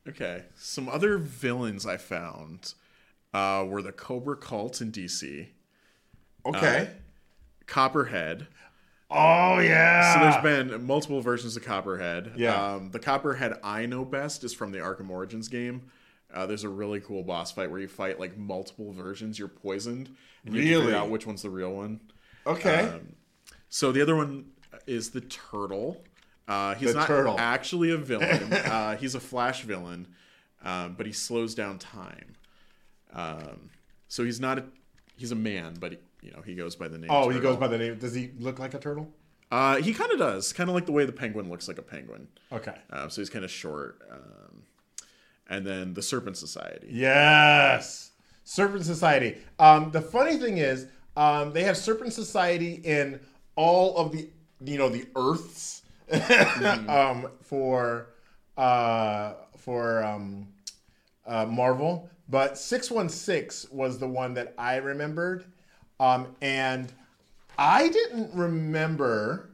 Okay. 0.08 0.44
Some 0.56 0.88
other 0.88 1.18
villains 1.18 1.86
I 1.86 1.98
found 1.98 2.74
uh, 3.34 3.66
were 3.68 3.82
the 3.82 3.92
Kobra 3.92 4.40
Cult 4.40 4.82
in 4.82 4.92
DC, 4.92 5.48
Okay. 6.46 6.92
Copperhead. 7.66 8.48
oh 9.10 9.60
yeah. 9.60 10.14
So 10.14 10.20
there's 10.20 10.70
been 10.70 10.86
multiple 10.86 11.22
versions 11.22 11.58
of 11.58 11.64
Copperhead. 11.66 12.34
Yeah. 12.38 12.74
Um, 12.76 12.92
the 12.92 13.00
Copperhead 13.00 13.54
I 13.64 13.86
know 13.88 14.06
best 14.06 14.44
is 14.44 14.54
from 14.54 14.72
the 14.72 14.78
Arkham 14.80 15.10
Origins 15.10 15.48
game. 15.48 15.90
Uh, 16.36 16.46
there's 16.46 16.64
a 16.66 16.70
really 16.70 17.00
cool 17.00 17.24
boss 17.24 17.52
fight 17.52 17.72
where 17.72 17.80
you 17.80 17.88
fight 17.88 18.20
like 18.20 18.38
multiple 18.38 18.92
versions. 18.92 19.40
You're 19.40 19.48
poisoned. 19.48 20.14
And 20.46 20.54
you 20.54 20.62
Really? 20.62 20.86
figure 20.88 20.98
out 21.00 21.10
which 21.10 21.26
one's 21.26 21.42
the 21.42 21.50
real 21.50 21.72
one. 21.74 22.02
okay. 22.46 22.82
um, 22.90 23.16
So 23.70 23.92
the 23.92 24.02
other 24.02 24.16
one 24.16 24.46
is 24.86 25.10
the 25.12 25.22
Turtle. 25.22 26.04
Uh, 26.48 26.76
he's 26.76 26.90
The 26.94 27.00
not 27.00 27.08
Turtle. 27.08 27.36
actually 27.40 27.90
a 27.92 27.98
villain. 27.98 28.54
uh, 28.54 28.98
he's 28.98 29.16
a 29.16 29.20
Flash 29.20 29.64
villain, 29.64 30.08
um, 30.64 30.94
but 30.96 31.06
he 31.08 31.12
slows 31.14 31.56
down 31.56 31.80
time. 31.80 32.36
Um, 33.14 33.70
so 34.08 34.24
he's 34.24 34.40
not 34.40 34.60
a 34.60 34.66
he's 35.18 35.32
a 35.32 35.36
man, 35.36 35.76
but 35.80 35.94
he, 35.94 35.98
you 36.22 36.32
know 36.32 36.42
he 36.42 36.54
goes 36.54 36.76
by 36.76 36.88
the 36.88 36.98
name. 36.98 37.10
oh, 37.12 37.30
he 37.30 37.40
goes 37.40 37.58
by 37.58 37.68
the 37.68 37.78
name. 37.78 37.98
Does 37.98 38.14
he 38.14 38.32
look 38.40 38.60
like 38.60 38.74
a 38.74 38.80
turtle? 38.80 39.10
Uh, 39.52 39.78
he 39.78 39.94
kind 39.94 40.12
of 40.12 40.20
does, 40.20 40.52
kind 40.54 40.70
of 40.70 40.76
like 40.76 40.86
the 40.86 40.92
way 40.92 41.06
the 41.06 41.12
penguin 41.12 41.50
looks 41.50 41.68
like 41.68 41.78
a 41.78 41.82
penguin. 41.82 42.28
Okay. 42.52 42.76
Um, 42.92 43.10
so 43.10 43.22
he's 43.22 43.30
kind 43.30 43.46
of 43.46 43.52
short. 43.52 44.02
And 45.48 45.66
then 45.66 45.94
the 45.94 46.02
Serpent 46.02 46.38
Society. 46.38 46.88
Yes. 46.90 48.12
Serpent 48.44 48.86
Society. 48.86 49.38
Um, 49.60 49.92
the 49.92 50.02
funny 50.02 50.38
thing 50.38 50.58
is, 50.58 50.88
um, 51.18 51.54
they 51.54 51.64
have 51.64 51.78
Serpent 51.78 52.14
Society 52.14 52.82
in 52.84 53.20
all 53.56 53.96
of 53.98 54.12
the, 54.12 54.30
you 54.64 54.78
know, 54.78 54.90
the 54.90 55.06
Earths 55.16 55.84
um, 56.88 57.28
for 57.42 58.08
uh, 58.58 59.34
for 59.58 60.04
um, 60.04 60.48
uh, 61.26 61.46
Marvel. 61.46 62.10
But 62.28 62.58
six 62.58 62.90
one 62.90 63.10
six 63.10 63.70
was 63.72 64.00
the 64.00 64.08
one 64.08 64.34
that 64.34 64.54
I 64.58 64.78
remembered, 64.78 65.46
um, 66.00 66.36
and 66.42 66.92
I 67.58 67.88
didn't 67.88 68.34
remember 68.34 69.50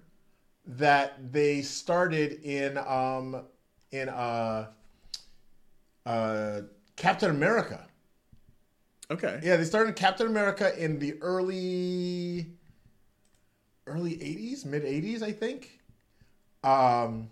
that 0.66 1.32
they 1.32 1.62
started 1.62 2.42
in 2.44 2.78
um, 2.78 3.44
in 3.92 4.10
uh, 4.10 4.68
uh, 6.06 6.62
Captain 6.96 7.30
America. 7.30 7.88
Okay. 9.10 9.40
Yeah, 9.44 9.58
they 9.58 9.66
started 9.66 9.96
Captain 9.96 10.28
America 10.28 10.78
in 10.82 11.00
the 11.00 11.22
early 11.22 12.48
early 13.88 14.12
80s, 14.14 14.66
mid 14.66 14.84
80s, 14.84 15.22
I 15.22 15.32
think. 15.32 15.80
Um, 16.64 17.30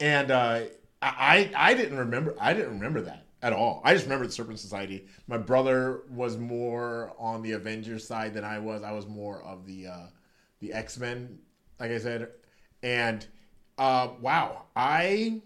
and 0.00 0.30
uh, 0.30 0.62
I 1.02 1.50
I 1.54 1.74
didn't 1.74 1.98
remember 1.98 2.34
I 2.40 2.54
didn't 2.54 2.72
remember 2.72 3.02
that 3.02 3.26
at 3.42 3.52
all. 3.52 3.82
I 3.84 3.92
just 3.92 4.06
remember 4.06 4.26
the 4.26 4.32
Serpent 4.32 4.58
Society. 4.58 5.06
My 5.28 5.36
brother 5.36 6.02
was 6.10 6.38
more 6.38 7.12
on 7.18 7.42
the 7.42 7.52
Avengers 7.52 8.06
side 8.06 8.34
than 8.34 8.44
I 8.44 8.58
was. 8.58 8.82
I 8.82 8.92
was 8.92 9.06
more 9.06 9.42
of 9.42 9.66
the 9.66 9.86
uh, 9.86 10.06
the 10.60 10.72
X 10.72 10.98
Men, 10.98 11.38
like 11.78 11.90
I 11.90 11.98
said. 11.98 12.28
And 12.82 13.26
uh, 13.78 14.08
wow, 14.20 14.62
I 14.74 15.42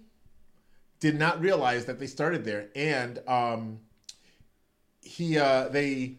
did 1.01 1.19
not 1.19 1.41
realize 1.41 1.85
that 1.87 1.99
they 1.99 2.07
started 2.07 2.45
there. 2.45 2.69
And 2.75 3.21
um, 3.29 3.81
he 5.01 5.39
uh, 5.39 5.69
they 5.69 6.19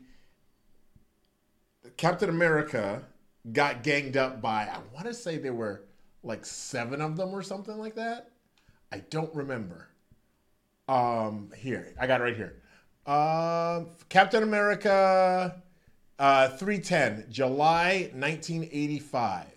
Captain 1.98 2.30
America 2.30 3.04
got 3.52 3.84
ganged 3.84 4.18
up 4.18 4.42
by 4.42 4.64
I 4.64 4.80
want 4.94 5.08
to 5.08 5.14
say 5.14 5.38
there 5.38 5.54
were 5.54 5.86
like 6.24 6.46
seven 6.46 7.02
of 7.02 7.18
them 7.18 7.30
or 7.30 7.42
something 7.42 7.78
like 7.78 7.96
that. 7.96 8.32
I 8.92 9.00
don't 9.10 9.34
remember. 9.36 9.88
Um, 10.88 11.52
here 11.56 11.94
I 12.00 12.08
got 12.08 12.22
it 12.22 12.24
right 12.24 12.36
here. 12.36 12.56
Um, 13.06 13.88
Captain 14.10 14.44
America, 14.44 15.62
uh, 16.18 16.50
three 16.50 16.80
ten, 16.80 17.26
July 17.30 18.12
nineteen 18.14 18.64
eighty 18.72 19.00
five. 19.00 19.48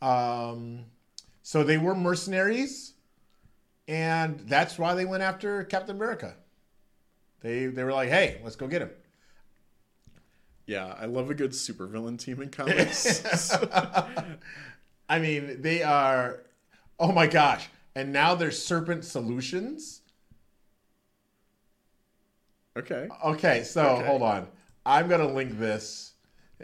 Um, 0.00 0.84
so 1.42 1.64
they 1.64 1.78
were 1.78 1.94
mercenaries, 1.94 2.94
and 3.88 4.38
that's 4.40 4.78
why 4.78 4.94
they 4.94 5.04
went 5.04 5.22
after 5.24 5.64
Captain 5.64 5.96
America. 5.96 6.36
They 7.40 7.66
they 7.66 7.82
were 7.82 7.92
like, 7.92 8.10
hey, 8.10 8.40
let's 8.44 8.54
go 8.56 8.68
get 8.68 8.82
him. 8.82 8.90
Yeah, 10.66 10.94
I 10.98 11.06
love 11.06 11.30
a 11.30 11.34
good 11.34 11.52
supervillain 11.52 12.18
team 12.18 12.42
in 12.42 12.50
comics. 12.50 13.22
I 15.08 15.18
mean, 15.18 15.62
they 15.62 15.82
are. 15.82 16.42
Oh 17.00 17.10
my 17.12 17.26
gosh! 17.26 17.68
And 17.94 18.12
now 18.12 18.34
there's 18.34 18.62
Serpent 18.62 19.04
Solutions. 19.04 20.02
okay. 22.76 23.08
Okay, 23.24 23.62
so 23.64 23.96
Okay. 23.96 24.06
hold 24.06 24.22
on. 24.22 24.48
I'm 24.86 25.08
gonna 25.08 25.32
link 25.32 25.58
this. 25.58 26.12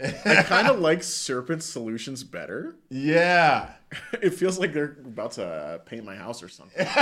I 0.02 0.42
kind 0.42 0.68
of 0.68 0.78
like 0.80 1.02
Serpent 1.02 1.62
Solutions 1.62 2.24
better. 2.24 2.76
Yeah. 2.90 3.70
It 4.22 4.30
feels 4.30 4.58
like 4.58 4.72
they're 4.72 4.96
about 5.04 5.32
to 5.32 5.44
uh, 5.46 5.78
paint 5.78 6.04
my 6.04 6.16
house 6.16 6.42
or 6.42 6.48
something. 6.48 6.86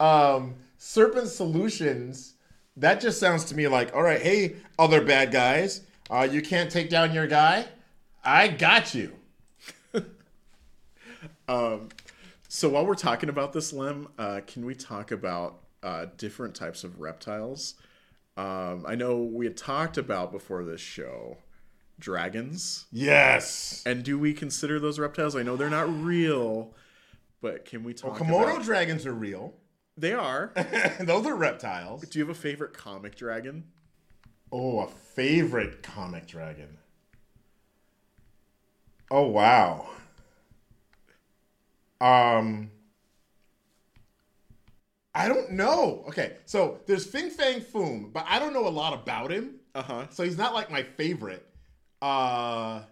Um, 0.00 0.54
Serpent 0.76 1.26
Solutions. 1.26 2.34
That 2.76 3.00
just 3.00 3.18
sounds 3.18 3.44
to 3.46 3.56
me 3.56 3.66
like, 3.66 3.92
all 3.96 4.02
right, 4.02 4.22
hey, 4.22 4.56
other 4.78 5.04
bad 5.04 5.32
guys, 5.32 5.80
uh, 6.08 6.28
you 6.30 6.40
can't 6.40 6.70
take 6.70 6.88
down 6.88 7.12
your 7.12 7.26
guy. 7.26 7.66
I 8.24 8.46
got 8.46 8.94
you. 8.94 9.14
So 12.50 12.68
while 12.70 12.86
we're 12.86 12.94
talking 12.94 13.28
about 13.28 13.52
this, 13.52 13.72
Lem, 13.72 14.08
uh, 14.18 14.40
can 14.46 14.64
we 14.64 14.74
talk 14.74 15.10
about 15.10 15.60
uh, 15.82 16.06
different 16.16 16.54
types 16.54 16.82
of 16.82 16.98
reptiles? 16.98 17.74
Um, 18.38 18.84
I 18.86 18.94
know 18.94 19.18
we 19.18 19.44
had 19.44 19.56
talked 19.56 19.98
about 19.98 20.32
before 20.32 20.64
this 20.64 20.80
show 20.80 21.36
dragons. 21.98 22.86
Yes. 22.92 23.82
And 23.86 24.02
do 24.02 24.18
we 24.18 24.32
consider 24.32 24.78
those 24.78 24.98
reptiles? 24.98 25.36
I 25.36 25.42
know 25.42 25.56
they're 25.56 25.70
not 25.70 25.88
real, 26.02 26.74
but 27.40 27.64
can 27.64 27.84
we 27.84 27.94
talk 27.94 28.16
Komodo 28.18 28.54
about... 28.54 28.62
dragons 28.64 29.06
are 29.06 29.12
real. 29.12 29.54
They 29.96 30.12
are. 30.12 30.52
Those 31.00 31.26
are 31.26 31.34
reptiles. 31.34 32.02
do 32.02 32.20
you 32.20 32.24
have 32.24 32.34
a 32.34 32.38
favorite 32.38 32.72
comic 32.72 33.16
dragon? 33.16 33.64
Oh, 34.52 34.78
a 34.80 34.86
favorite 34.86 35.82
comic 35.82 36.28
dragon. 36.28 36.78
Oh 39.10 39.26
wow. 39.26 39.88
Um 42.00 42.70
I 45.14 45.26
don't 45.26 45.50
know. 45.50 46.04
Okay, 46.08 46.36
so 46.46 46.78
there's 46.86 47.04
Fing 47.04 47.28
Fang 47.28 47.60
Foom, 47.60 48.12
but 48.12 48.24
I 48.28 48.38
don't 48.38 48.52
know 48.52 48.68
a 48.68 48.70
lot 48.70 48.94
about 48.94 49.32
him. 49.32 49.56
Uh-huh. 49.74 50.06
So 50.10 50.22
he's 50.22 50.38
not 50.38 50.54
like 50.54 50.70
my 50.70 50.84
favorite. 50.84 51.44
Uh 52.00 52.82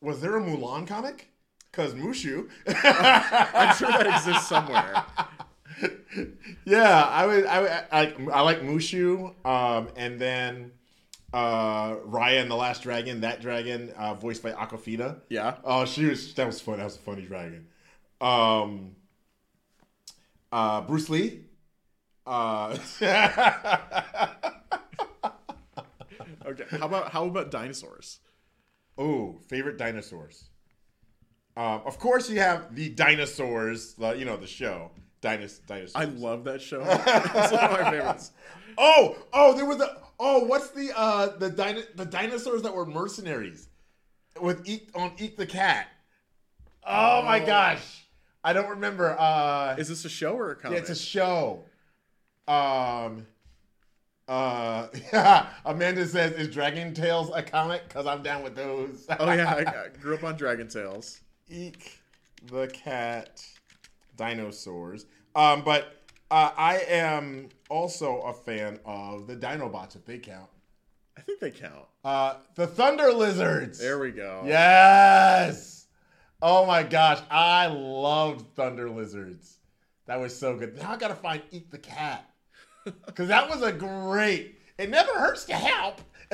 was 0.00 0.20
there 0.20 0.36
a 0.36 0.40
Mulan 0.40 0.86
comic? 0.86 1.28
Cause 1.72 1.94
Mushu. 1.94 2.48
I'm 2.66 3.74
sure 3.76 3.90
that 3.90 4.06
exists 4.06 4.48
somewhere. 4.48 5.04
yeah, 6.64 7.04
I 7.04 7.26
would. 7.26 7.44
I 7.46 7.60
would, 7.60 7.70
I, 7.70 8.14
I 8.32 8.40
like 8.42 8.62
Mushu, 8.62 9.34
um, 9.44 9.88
and 9.96 10.18
then 10.18 10.72
uh, 11.34 11.96
Raya 11.96 12.40
and 12.40 12.50
the 12.50 12.56
Last 12.56 12.82
Dragon. 12.82 13.20
That 13.20 13.42
dragon, 13.42 13.90
uh, 13.90 14.14
voiced 14.14 14.42
by 14.42 14.52
Awkwafina. 14.52 15.20
Yeah. 15.28 15.56
Oh, 15.64 15.84
she 15.84 16.06
was. 16.06 16.32
That 16.34 16.46
was 16.46 16.60
fun. 16.60 16.78
That 16.78 16.84
was 16.84 16.96
a 16.96 17.00
funny 17.00 17.22
dragon. 17.22 17.66
Um, 18.20 18.96
uh, 20.50 20.80
Bruce 20.82 21.10
Lee. 21.10 21.40
Uh, 22.26 22.76
Okay. 26.46 26.64
How 26.70 26.86
about 26.86 27.10
how 27.12 27.26
about 27.26 27.50
dinosaurs? 27.50 28.20
oh, 28.98 29.38
favorite 29.48 29.76
dinosaurs. 29.76 30.48
Um, 31.56 31.82
of 31.84 31.98
course, 31.98 32.28
you 32.30 32.38
have 32.40 32.74
the 32.74 32.88
dinosaurs. 32.90 33.94
The, 33.94 34.12
you 34.12 34.24
know 34.24 34.36
the 34.36 34.46
show. 34.46 34.90
Dinos, 35.22 35.60
dinosaurs. 35.66 35.92
I 35.94 36.04
love 36.04 36.44
that 36.44 36.60
show. 36.60 36.82
it's 36.86 37.52
one 37.52 37.64
of 37.64 37.70
my 37.70 37.90
favorites. 37.90 38.32
Oh, 38.78 39.16
oh, 39.32 39.54
there 39.54 39.64
was 39.64 39.80
a. 39.80 40.02
Oh, 40.18 40.44
what's 40.44 40.70
the 40.70 40.92
uh 40.96 41.36
the 41.38 41.50
dino, 41.50 41.82
the 41.94 42.04
dinosaurs 42.04 42.62
that 42.62 42.74
were 42.74 42.86
mercenaries 42.86 43.68
with 44.40 44.68
Eek 44.68 44.90
on 44.94 45.12
Eek 45.18 45.36
the 45.36 45.46
cat? 45.46 45.88
Oh, 46.86 47.22
my 47.22 47.40
gosh, 47.40 48.06
I 48.44 48.52
don't 48.52 48.68
remember. 48.68 49.16
Uh, 49.18 49.74
Is 49.76 49.88
this 49.88 50.04
a 50.04 50.08
show 50.08 50.34
or 50.36 50.52
a 50.52 50.56
yeah, 50.56 50.62
comic? 50.62 50.78
it's 50.78 50.90
a 50.90 50.94
show. 50.94 51.64
Um. 52.46 53.26
Uh, 54.28 54.88
yeah. 55.12 55.48
Amanda 55.64 56.06
says, 56.06 56.32
"Is 56.32 56.48
Dragon 56.48 56.94
Tales 56.94 57.30
a 57.34 57.42
comic? 57.42 57.88
Because 57.88 58.06
I'm 58.06 58.22
down 58.22 58.42
with 58.42 58.56
those." 58.56 59.06
oh 59.18 59.32
yeah, 59.32 59.52
I, 59.52 59.58
I 59.84 59.88
grew 60.00 60.14
up 60.14 60.24
on 60.24 60.36
Dragon 60.36 60.68
Tales. 60.68 61.20
Eek 61.48 62.00
the 62.46 62.68
cat 62.68 63.44
dinosaurs. 64.16 65.06
Um, 65.34 65.62
but 65.62 66.02
uh, 66.30 66.50
I 66.56 66.78
am 66.88 67.48
also 67.68 68.20
a 68.22 68.32
fan 68.32 68.80
of 68.84 69.26
the 69.26 69.36
Dinobots, 69.36 69.96
if 69.96 70.04
they 70.04 70.18
count. 70.18 70.48
I 71.16 71.20
think 71.22 71.40
they 71.40 71.50
count. 71.50 71.86
Uh, 72.04 72.34
the 72.54 72.66
Thunder 72.66 73.12
Lizards. 73.12 73.78
There 73.78 73.98
we 73.98 74.10
go. 74.10 74.42
Yes. 74.46 75.86
Oh 76.42 76.66
my 76.66 76.82
gosh, 76.82 77.20
I 77.30 77.66
loved 77.66 78.54
Thunder 78.54 78.90
Lizards. 78.90 79.58
That 80.06 80.20
was 80.20 80.38
so 80.38 80.56
good. 80.56 80.76
Now 80.76 80.92
I 80.92 80.96
gotta 80.96 81.14
find 81.14 81.42
Eek 81.50 81.70
the 81.70 81.78
Cat 81.78 82.28
because 83.06 83.28
that 83.28 83.48
was 83.48 83.62
a 83.62 83.72
great. 83.72 84.58
It 84.78 84.90
never 84.90 85.12
hurts 85.12 85.44
to 85.46 85.54
help. 85.54 86.00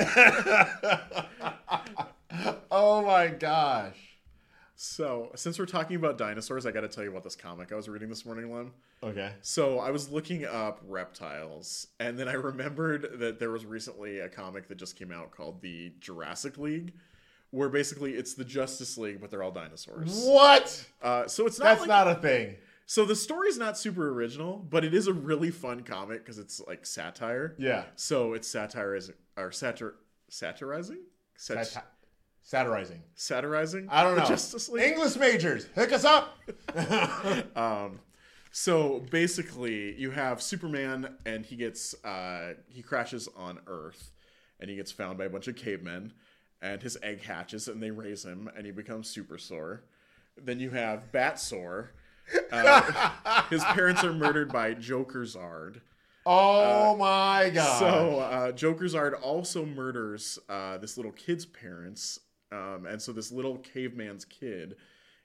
oh 2.71 3.03
my 3.05 3.27
gosh. 3.27 3.97
So 4.75 5.31
since 5.35 5.57
we're 5.59 5.65
talking 5.65 5.95
about 5.95 6.17
dinosaurs, 6.17 6.65
I 6.65 6.71
got 6.71 6.81
to 6.81 6.87
tell 6.87 7.03
you 7.03 7.11
about 7.11 7.23
this 7.23 7.35
comic 7.35 7.71
I 7.71 7.75
was 7.75 7.87
reading 7.87 8.09
this 8.09 8.25
morning, 8.25 8.53
Lem. 8.53 8.71
Okay. 9.01 9.31
So 9.41 9.79
I 9.79 9.91
was 9.91 10.09
looking 10.11 10.45
up 10.45 10.81
reptiles, 10.87 11.87
and 11.99 12.17
then 12.17 12.27
I 12.27 12.33
remembered 12.33 13.19
that 13.19 13.39
there 13.39 13.51
was 13.51 13.65
recently 13.65 14.19
a 14.19 14.29
comic 14.29 14.67
that 14.67 14.75
just 14.77 14.97
came 14.97 15.11
out 15.11 15.31
called 15.31 15.61
the 15.61 15.93
Jurassic 15.99 16.57
League, 16.57 16.93
where 17.51 17.69
basically 17.69 18.13
it's 18.13 18.33
the 18.33 18.43
Justice 18.43 18.97
League, 18.97 19.21
but 19.21 19.29
they're 19.29 19.43
all 19.43 19.51
dinosaurs. 19.51 20.23
What? 20.25 20.85
Uh, 21.01 21.27
so 21.27 21.45
it's 21.45 21.59
not 21.59 21.65
That's 21.65 21.79
like- 21.81 21.89
not 21.89 22.07
a 22.07 22.15
thing. 22.15 22.55
So 22.85 23.05
the 23.05 23.15
story's 23.15 23.57
not 23.57 23.77
super 23.77 24.09
original, 24.09 24.57
but 24.57 24.83
it 24.83 24.93
is 24.93 25.07
a 25.07 25.13
really 25.13 25.51
fun 25.51 25.83
comic 25.83 26.19
because 26.19 26.37
it's 26.37 26.61
like 26.67 26.85
satire. 26.85 27.55
Yeah. 27.57 27.85
So 27.95 28.33
it's 28.33 28.47
satirizing 28.47 29.15
or 29.37 29.49
satir 29.49 29.93
satirizing, 30.29 30.99
Sat- 31.37 31.67
Sati- 31.67 31.85
satirizing. 32.41 33.01
satirizing. 33.15 33.87
I 33.89 34.03
don't 34.03 34.17
know. 34.17 34.25
Justice 34.25 34.67
League. 34.69 34.83
English 34.91 35.15
majors, 35.15 35.65
hook 35.75 35.91
us 35.93 36.05
up. 36.05 36.37
Um, 37.55 37.99
so 38.51 39.03
basically, 39.11 39.95
you 39.99 40.11
have 40.11 40.41
Superman, 40.41 41.15
and 41.25 41.45
he 41.45 41.55
gets 41.55 41.95
uh, 42.03 42.53
he 42.67 42.81
crashes 42.83 43.27
on 43.35 43.59
Earth, 43.67 44.11
and 44.59 44.69
he 44.69 44.75
gets 44.75 44.91
found 44.91 45.17
by 45.17 45.25
a 45.25 45.29
bunch 45.29 45.47
of 45.47 45.55
cavemen, 45.55 46.13
and 46.61 46.81
his 46.81 46.97
egg 47.01 47.23
hatches, 47.23 47.67
and 47.67 47.81
they 47.81 47.91
raise 47.91 48.23
him, 48.25 48.49
and 48.55 48.65
he 48.65 48.71
becomes 48.71 49.13
Supersaur. 49.15 49.79
Then 50.37 50.59
you 50.59 50.71
have 50.71 51.11
Batsaur. 51.11 51.89
Uh, 52.51 53.43
his 53.49 53.63
parents 53.65 54.03
are 54.03 54.13
murdered 54.13 54.51
by 54.51 54.73
Jokerzard. 54.73 55.81
Oh 56.25 56.95
my 56.95 57.49
god. 57.53 57.79
So 57.79 58.19
uh, 58.19 58.51
Jokerzard 58.51 59.19
also 59.21 59.65
murders 59.65 60.39
uh, 60.49 60.77
this 60.77 60.95
little 60.97 61.11
kid's 61.11 61.45
parents, 61.45 62.19
um, 62.51 62.85
and 62.87 63.01
so 63.01 63.11
this 63.11 63.31
little 63.31 63.57
caveman's 63.57 64.23
kid 64.25 64.75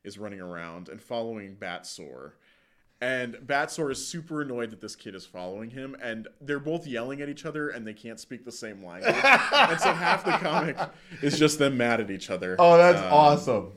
is 0.05 0.19
running 0.19 0.41
around 0.41 0.89
and 0.89 1.01
following 1.01 1.55
Batsaur. 1.57 2.33
And 3.01 3.35
Batsaur 3.37 3.93
is 3.93 4.05
super 4.05 4.43
annoyed 4.43 4.71
that 4.73 4.81
this 4.81 4.97
kid 4.97 5.15
is 5.15 5.25
following 5.25 5.71
him, 5.71 5.95
and 6.03 6.27
they're 6.41 6.59
both 6.59 6.85
yelling 6.85 7.21
at 7.21 7.29
each 7.29 7.45
other, 7.45 7.69
and 7.69 7.87
they 7.87 7.93
can't 7.95 8.19
speak 8.19 8.45
the 8.45 8.51
same 8.51 8.85
language. 8.85 9.15
and 9.25 9.81
so 9.81 9.93
half 9.93 10.25
the 10.25 10.33
comic 10.33 10.77
is 11.23 11.39
just 11.39 11.61
them 11.61 11.77
mad 11.77 12.01
at 12.01 12.11
each 12.11 12.29
other. 12.29 12.57
Oh, 12.59 12.77
that's 12.77 12.99
Um, 12.99 13.13
awesome. 13.13 13.73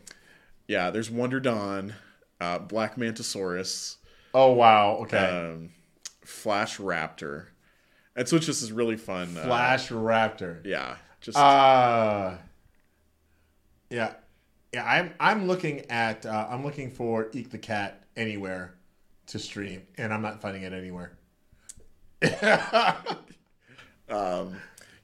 Yeah, 0.67 0.89
there's 0.89 1.09
Wonderdon, 1.11 1.93
uh, 2.41 2.59
Black 2.59 2.95
Mantisaurus, 2.97 3.97
Oh 4.33 4.51
wow. 4.53 4.97
Okay. 5.03 5.17
um, 5.17 5.69
Flash 6.25 6.77
Raptor, 6.77 7.45
and 8.15 8.27
so 8.27 8.35
it's 8.37 8.45
just 8.45 8.61
this 8.61 8.69
is 8.69 8.71
really 8.71 8.97
fun. 8.97 9.35
uh, 9.37 9.43
Flash 9.43 9.89
Raptor. 9.89 10.65
yeah, 10.65 10.95
just 11.21 11.37
Uh 11.37 12.35
yeah, 13.89 14.13
yeah. 14.73 14.85
I'm 14.85 15.13
I'm 15.19 15.47
looking 15.47 15.89
at 15.91 16.25
uh, 16.25 16.47
I'm 16.49 16.63
looking 16.63 16.89
for 16.91 17.29
Eek 17.33 17.49
the 17.51 17.57
Cat 17.57 18.03
anywhere 18.15 18.75
to 19.27 19.39
stream, 19.39 19.83
and 19.97 20.13
I'm 20.13 20.21
not 20.21 20.41
finding 20.41 20.63
it 20.63 20.71
anywhere. 20.73 21.17
um, 24.09 24.55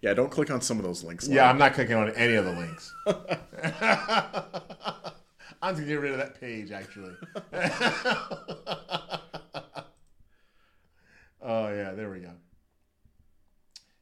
yeah. 0.01 0.13
Don't 0.13 0.29
click 0.31 0.51
on 0.51 0.61
some 0.61 0.77
of 0.77 0.83
those 0.85 1.03
links. 1.03 1.27
Yeah, 1.27 1.49
I'm 1.49 1.57
not 1.57 1.73
clicking 1.73 1.95
on 1.95 2.11
any 2.11 2.35
of 2.35 2.45
the 2.45 2.51
links. 2.53 2.93
I'm 5.61 5.75
gonna 5.75 5.87
get 5.87 5.99
rid 5.99 6.11
of 6.11 6.17
that 6.17 6.39
page 6.39 6.71
actually. 6.71 7.13
oh 11.41 11.67
yeah, 11.69 11.91
there 11.93 12.09
we 12.09 12.19
go. 12.19 12.31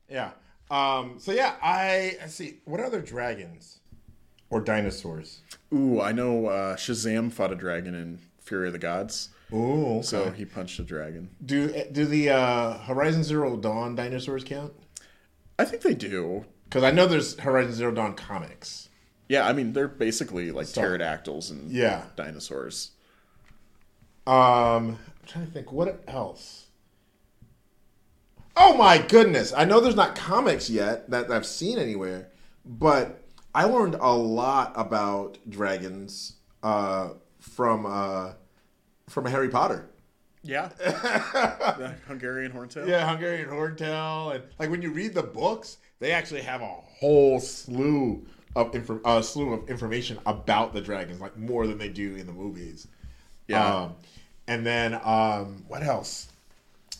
Yeah. 0.09 0.31
Um, 0.69 1.19
so 1.19 1.31
yeah, 1.31 1.55
I 1.61 2.17
let's 2.19 2.33
see. 2.35 2.59
What 2.65 2.79
other 2.79 3.01
dragons 3.01 3.79
or 4.49 4.61
dinosaurs? 4.61 5.41
Ooh, 5.73 6.01
I 6.01 6.11
know 6.11 6.47
uh, 6.47 6.75
Shazam 6.75 7.31
fought 7.31 7.51
a 7.51 7.55
dragon 7.55 7.95
in 7.95 8.19
Fury 8.39 8.67
of 8.67 8.73
the 8.73 8.79
Gods, 8.79 9.29
Ooh, 9.53 10.01
so 10.03 10.31
he 10.31 10.45
punched 10.45 10.79
a 10.79 10.83
dragon. 10.83 11.29
do 11.45 11.71
do 11.91 12.05
the 12.05 12.29
uh, 12.29 12.77
Horizon 12.79 13.23
Zero 13.23 13.57
Dawn 13.57 13.95
dinosaurs 13.95 14.43
count? 14.43 14.73
I 15.57 15.65
think 15.65 15.83
they 15.83 15.93
do. 15.93 16.45
Because 16.65 16.83
I 16.83 16.91
know 16.91 17.05
there's 17.07 17.39
Horizon 17.39 17.73
Zero 17.73 17.91
Dawn 17.91 18.15
comics. 18.15 18.89
Yeah, 19.27 19.47
I 19.47 19.53
mean 19.53 19.73
they're 19.73 19.87
basically 19.87 20.51
like 20.51 20.67
So- 20.67 20.81
pterodactyls 20.81 21.49
and 21.51 21.71
Yeah. 21.71 22.03
dinosaurs. 22.15 22.91
Um, 24.27 24.33
I'm 24.97 24.97
trying 25.27 25.45
to 25.45 25.51
think 25.51 25.71
what 25.71 26.03
else. 26.07 26.65
Oh 28.57 28.75
my 28.77 28.97
goodness! 28.97 29.53
I 29.55 29.65
know 29.65 29.79
there's 29.81 29.95
not 29.97 30.15
comics 30.15 30.69
yet 30.69 31.09
that 31.09 31.29
I've 31.29 31.45
seen 31.45 31.77
anywhere, 31.77 32.29
but 32.65 33.21
I 33.53 33.65
learned 33.65 33.95
a 33.95 34.13
lot 34.15 34.71
about 34.75 35.37
dragons 35.49 36.37
uh, 36.63 37.09
from 37.39 37.85
uh, 37.85 38.33
from 39.09 39.25
Harry 39.25 39.49
Potter. 39.49 39.89
Yeah, 40.41 40.69
the 40.77 41.95
Hungarian 42.07 42.51
horntail. 42.53 42.87
Yeah, 42.87 43.09
Hungarian 43.09 43.49
Horntail, 43.49 44.35
and 44.35 44.43
like 44.57 44.69
when 44.69 44.81
you 44.81 44.91
read 44.91 45.13
the 45.13 45.23
books, 45.23 45.77
they 45.99 46.11
actually 46.11 46.41
have 46.43 46.61
a 46.61 46.67
whole 46.67 47.39
slew 47.39 48.25
of 48.55 48.71
infor- 48.71 49.01
uh, 49.03 49.21
slew 49.21 49.53
of 49.53 49.69
information 49.69 50.17
about 50.25 50.73
the 50.73 50.81
dragons, 50.81 51.19
like 51.19 51.37
more 51.37 51.67
than 51.67 51.77
they 51.77 51.89
do 51.89 52.15
in 52.15 52.25
the 52.25 52.33
movies. 52.33 52.87
Yeah. 53.47 53.75
Um, 53.75 53.95
and 54.47 54.65
then 54.65 54.99
um, 55.03 55.65
what 55.67 55.83
else? 55.83 56.29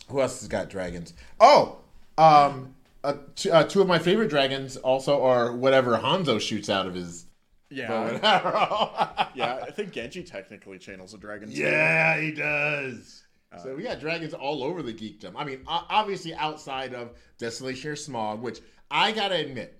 Who 0.08 0.20
else 0.20 0.40
has 0.40 0.48
got 0.48 0.68
dragons? 0.68 1.14
Oh, 1.40 1.78
um, 2.18 2.74
uh, 3.02 3.14
two, 3.34 3.50
uh, 3.50 3.64
two 3.64 3.80
of 3.80 3.88
my 3.88 3.98
favorite 3.98 4.28
dragons 4.28 4.76
also 4.76 5.22
are 5.22 5.54
whatever 5.56 5.98
Hanzo 5.98 6.40
shoots 6.40 6.68
out 6.68 6.86
of 6.86 6.94
his 6.94 7.24
bow 7.70 7.76
yeah, 7.76 8.08
and 8.08 8.24
arrow. 8.24 9.28
yeah. 9.34 9.64
I 9.66 9.70
think 9.70 9.92
Genji 9.92 10.22
technically 10.22 10.78
channels 10.78 11.14
a 11.14 11.18
dragon. 11.18 11.50
too. 11.50 11.56
Yeah, 11.56 12.20
he 12.20 12.32
does. 12.32 13.24
so 13.62 13.74
we 13.74 13.82
got 13.82 14.00
dragons 14.00 14.34
all 14.34 14.62
over 14.62 14.82
the 14.82 14.92
geekdom. 14.92 15.32
I 15.36 15.44
mean, 15.44 15.62
obviously 15.66 16.34
outside 16.34 16.94
of 16.94 17.10
Desolation 17.38 17.90
or 17.90 17.94
Smaug, 17.94 18.40
which 18.40 18.60
I 18.90 19.12
gotta 19.12 19.36
admit, 19.36 19.75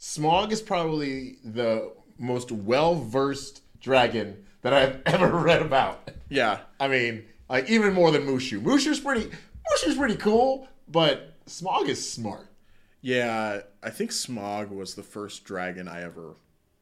Smaug 0.00 0.50
is 0.50 0.62
probably 0.62 1.36
the 1.44 1.92
most 2.18 2.50
well 2.50 2.94
versed 2.94 3.62
dragon 3.80 4.44
that 4.62 4.72
I've 4.72 5.00
ever 5.06 5.28
read 5.28 5.62
about. 5.62 6.10
yeah. 6.28 6.60
I 6.78 6.88
mean, 6.88 7.24
like 7.48 7.68
even 7.68 7.92
more 7.92 8.10
than 8.10 8.22
Mushu. 8.26 8.60
Mushu's 8.62 9.00
pretty. 9.00 9.30
Mushu's 9.70 9.96
pretty 9.96 10.16
cool, 10.16 10.66
but 10.88 11.34
Smaug 11.46 11.88
is 11.88 12.10
smart. 12.10 12.46
Yeah, 13.02 13.60
I 13.82 13.90
think 13.90 14.10
Smaug 14.10 14.70
was 14.70 14.94
the 14.94 15.02
first 15.02 15.44
dragon 15.44 15.86
I 15.88 16.02
ever 16.02 16.34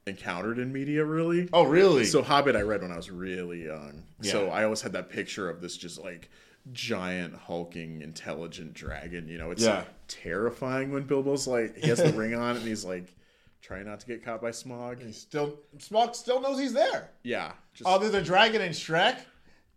encountered 0.06 0.58
in 0.58 0.72
media, 0.72 1.04
really. 1.04 1.48
Oh, 1.52 1.64
really? 1.64 2.04
So 2.04 2.22
Hobbit 2.22 2.56
I 2.56 2.62
read 2.62 2.82
when 2.82 2.90
I 2.90 2.96
was 2.96 3.10
really 3.10 3.64
young. 3.64 4.04
Yeah. 4.20 4.32
So 4.32 4.50
I 4.50 4.64
always 4.64 4.80
had 4.80 4.92
that 4.94 5.10
picture 5.10 5.48
of 5.48 5.60
this 5.60 5.76
just 5.76 6.02
like 6.02 6.30
giant 6.72 7.34
hulking 7.34 8.02
intelligent 8.02 8.74
dragon, 8.74 9.28
you 9.28 9.38
know. 9.38 9.50
It's 9.50 9.62
Yeah. 9.64 9.84
terrifying 10.08 10.92
when 10.92 11.04
Bilbo's 11.04 11.46
like 11.46 11.76
he 11.76 11.88
has 11.88 11.98
the 11.98 12.12
ring 12.12 12.34
on 12.34 12.56
and 12.56 12.64
he's 12.66 12.84
like 12.84 13.14
trying 13.62 13.86
not 13.86 14.00
to 14.00 14.06
get 14.06 14.24
caught 14.24 14.40
by 14.42 14.50
Smaug. 14.50 15.04
He 15.04 15.12
still 15.12 15.58
Smaug 15.78 16.14
still 16.14 16.40
knows 16.40 16.58
he's 16.58 16.72
there. 16.74 17.10
Yeah. 17.22 17.52
Just 17.74 17.88
Oh, 17.88 17.98
there's 17.98 18.14
a 18.14 18.22
dragon 18.22 18.60
in 18.62 18.72
Shrek. 18.72 19.16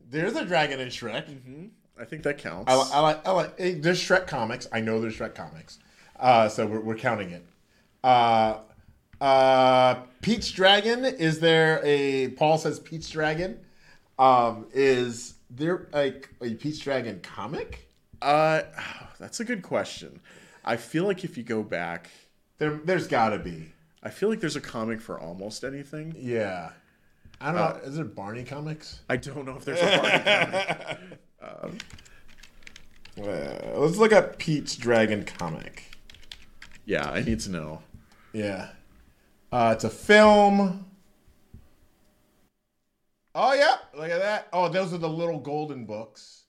There's 0.10 0.36
a 0.36 0.46
dragon 0.46 0.80
in 0.80 0.90
Shrek. 0.90 1.70
I 2.00 2.06
think 2.06 2.24
that 2.24 2.38
counts. 2.40 2.72
I, 2.72 2.76
I 2.76 3.00
like. 3.00 3.28
I 3.28 3.32
like. 3.32 3.54
eh, 3.60 3.76
There's 3.78 4.02
Shrek 4.02 4.26
comics. 4.28 4.68
I 4.72 4.82
know 4.82 5.00
there's 5.00 5.16
Shrek 5.18 5.36
comics. 5.36 5.78
Uh, 6.20 6.50
so 6.50 6.66
we're, 6.66 6.80
we're 6.82 6.96
counting 6.96 7.30
it. 7.32 7.46
Uh, 8.04 8.60
uh, 9.20 9.96
Pete's 10.22 10.50
Dragon. 10.52 11.06
Is 11.06 11.40
there 11.40 11.80
a? 11.84 12.30
Paul 12.30 12.58
says 12.58 12.80
Pete's 12.80 13.10
Dragon. 13.10 13.60
Um, 14.18 14.68
is 14.74 15.36
there 15.54 15.88
like 15.94 16.30
a 16.42 16.54
Pete's 16.56 16.80
Dragon 16.80 17.20
comic? 17.22 17.88
uh 18.22 18.62
that's 19.20 19.40
a 19.40 19.46
good 19.46 19.62
question. 19.64 20.20
I 20.64 20.78
feel 20.78 21.06
like 21.06 21.24
if 21.24 21.38
you 21.38 21.44
go 21.44 21.64
back, 21.64 22.10
There, 22.60 22.80
there's 22.86 23.08
got 23.08 23.30
to 23.30 23.40
be. 23.40 23.74
I 24.04 24.10
feel 24.10 24.30
like 24.30 24.40
there's 24.40 24.56
a 24.56 24.62
comic 24.62 25.02
for 25.02 25.20
almost 25.20 25.64
anything. 25.64 26.14
Yeah. 26.18 26.72
I 27.40 27.46
don't 27.52 27.56
know. 27.56 27.82
Is 27.84 27.96
there 27.96 28.06
Barney 28.06 28.44
comics? 28.44 29.02
I 29.10 29.18
don't 29.18 29.46
know 29.46 29.58
if 29.58 29.66
there's 29.66 29.80
a 29.82 29.98
Barney 29.98 31.00
comic. 31.42 31.72
Uh, 33.22 33.74
let's 33.76 33.98
look 33.98 34.14
up 34.14 34.38
Pete's 34.40 34.76
Dragon 34.76 35.26
comic. 35.26 35.98
Yeah, 36.86 37.10
I 37.10 37.22
need 37.22 37.40
to 37.42 37.52
know. 37.52 37.82
Yeah. 38.32 38.70
Uh, 39.52 39.72
it's 39.76 39.84
a 39.84 39.90
film. 39.90 40.86
Oh, 43.34 43.54
yeah. 43.54 43.76
Look 43.96 44.10
at 44.10 44.20
that. 44.20 44.48
Oh, 44.52 44.68
those 44.70 44.94
are 44.94 44.98
the 44.98 45.10
little 45.10 45.40
golden 45.40 45.86
books. 45.86 46.44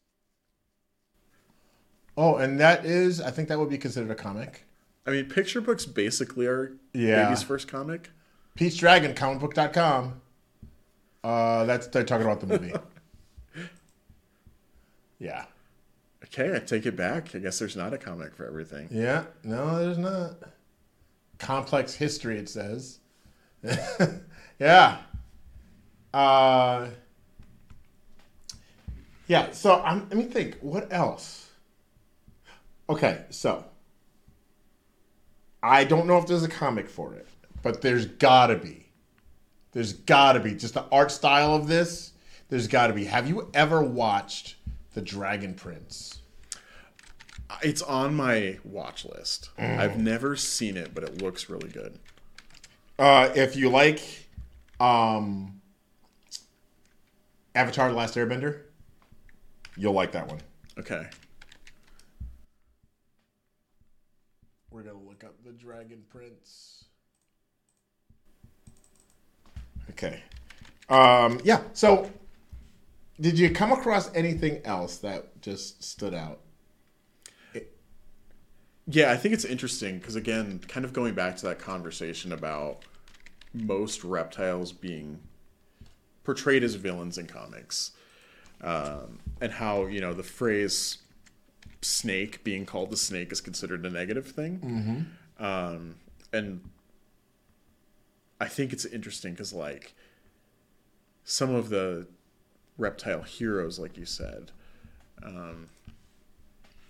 Oh, 2.17 2.37
and 2.37 2.59
that 2.61 2.85
is, 2.85 3.21
I 3.21 3.31
think 3.31 3.49
that 3.49 3.59
would 3.59 3.71
be 3.71 3.79
considered 3.79 4.11
a 4.11 4.15
comic. 4.15 4.65
I 5.07 5.11
mean, 5.11 5.27
picture 5.27 5.61
books 5.61 5.87
basically 5.87 6.47
are 6.47 6.73
Yeah. 6.93 7.25
baby's 7.25 7.43
first 7.43 7.69
comic. 7.69 8.11
Pete's 8.55 8.77
Dragon, 8.77 9.15
comicbook.com. 9.15 10.21
Uh, 11.25 11.65
that's, 11.65 11.87
they're 11.87 12.05
talking 12.05 12.27
about 12.27 12.41
the 12.41 12.47
movie. 12.47 12.73
yeah. 15.19 15.47
Okay, 16.25 16.55
I 16.55 16.59
take 16.59 16.85
it 16.87 16.97
back. 16.97 17.35
I 17.35 17.39
guess 17.39 17.59
there's 17.59 17.77
not 17.77 17.93
a 17.95 17.99
comic 17.99 18.35
for 18.35 18.47
everything. 18.47 18.89
Yeah. 18.91 19.25
No, 19.45 19.79
there's 19.79 19.99
not. 19.99 20.33
Complex 21.39 21.95
history, 21.95 22.39
it 22.39 22.49
says. 22.49 22.99
yeah. 24.59 24.99
Uh, 26.13 26.89
yeah, 29.27 29.51
so 29.53 29.81
I'm, 29.83 30.09
let 30.09 30.17
me 30.17 30.25
think. 30.25 30.59
What 30.61 30.93
else? 30.93 31.51
Okay, 32.89 33.25
so 33.31 33.65
I 35.63 35.85
don't 35.85 36.07
know 36.07 36.19
if 36.19 36.27
there's 36.27 36.43
a 36.43 36.49
comic 36.49 36.89
for 36.89 37.15
it, 37.15 37.27
but 37.63 37.81
there's 37.81 38.07
gotta 38.07 38.57
be. 38.57 38.87
There's 39.73 39.95
gotta 39.95 40.41
be. 40.41 40.55
Just 40.55 40.75
the 40.75 40.85
art 40.93 41.11
style 41.11 41.55
of 41.55 41.69
this, 41.69 42.13
there's 42.51 42.69
gotta 42.69 42.93
be. 42.93 43.05
Have 43.05 43.29
you 43.29 43.49
ever 43.55 43.83
watched 43.83 44.57
The 44.95 45.01
Dragon 45.01 45.55
Prince? 45.55 46.21
It's 47.63 47.83
on 47.83 48.15
my 48.15 48.59
watch 48.65 49.05
list. 49.05 49.51
Mm. 49.59 49.79
I've 49.79 49.99
never 49.99 50.37
seen 50.37 50.77
it, 50.77 50.95
but 50.95 51.05
it 51.05 51.23
looks 51.23 51.49
really 51.49 51.69
good. 51.69 51.99
Uh, 52.99 53.31
if 53.35 53.57
you 53.57 53.71
like 53.71 54.01
um, 54.81 55.62
Avatar: 57.55 57.89
The 57.91 57.95
Last 57.95 58.15
Airbender, 58.15 58.63
you'll 59.77 59.93
like 59.93 60.13
that 60.13 60.29
one. 60.29 60.41
Okay. 60.79 61.07
We're 64.71 64.83
gonna 64.83 64.99
look 64.99 65.23
up 65.25 65.35
the 65.45 65.53
Dragon 65.53 66.03
Prince. 66.11 66.85
Okay. 69.91 70.23
Um, 70.89 71.41
yeah. 71.45 71.63
So, 71.75 72.11
did 73.21 73.39
you 73.39 73.51
come 73.51 73.71
across 73.73 74.15
anything 74.15 74.63
else 74.65 74.97
that 74.99 75.41
just 75.43 75.83
stood 75.83 76.15
out? 76.15 76.41
Yeah, 78.87 79.13
I 79.13 79.17
think 79.17 79.33
it's 79.33 79.45
interesting 79.45 79.99
because 79.99 80.17
again, 80.17 80.61
kind 80.67 80.85
of 80.85 80.93
going 80.93 81.15
back 81.15 81.37
to 81.37 81.47
that 81.47 81.59
conversation 81.59 82.33
about 82.33 82.85
most 83.55 84.03
reptiles 84.03 84.73
being 84.73 85.21
portrayed 86.25 86.63
as 86.65 86.75
villains 86.75 87.19
in 87.19 87.27
comics. 87.27 87.93
um, 88.63 89.19
and 89.41 89.53
how 89.53 89.87
you 89.87 90.01
know 90.01 90.15
the 90.15 90.23
phrase 90.23 90.99
snake 91.81 92.45
being 92.45 92.65
called 92.65 92.91
the 92.91 92.97
snake 92.97 93.33
is 93.33 93.41
considered 93.41 93.85
a 93.85 93.91
negative 93.91 94.27
thing. 94.29 95.07
Um, 95.41 95.97
and 96.33 96.61
I 98.41 98.47
think 98.47 98.73
it's 98.73 98.85
interesting 98.85 99.33
because 99.33 99.53
like 99.53 99.95
some 101.25 101.53
of 101.55 101.71
the 101.71 102.07
reptile 102.79 103.23
heroes, 103.23 103.79
like 103.81 103.97
you 103.99 104.05
said, 104.05 104.53
um, 105.25 105.69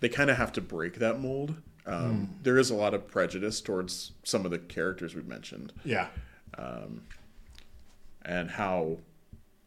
they 0.01 0.09
kind 0.11 0.29
of 0.31 0.37
have 0.37 0.53
to 0.53 0.61
break 0.61 0.97
that 0.97 1.19
mold. 1.21 1.55
Um, 1.87 2.37
There 2.43 2.59
is 2.59 2.69
a 2.71 2.75
lot 2.75 2.93
of 2.95 3.09
prejudice 3.09 3.61
towards 3.63 4.13
some 4.25 4.45
of 4.45 4.51
the 4.51 4.59
characters 4.59 5.15
we've 5.15 5.27
mentioned 5.27 5.73
Yeah. 5.85 6.09
and 8.25 8.51
how 8.51 8.99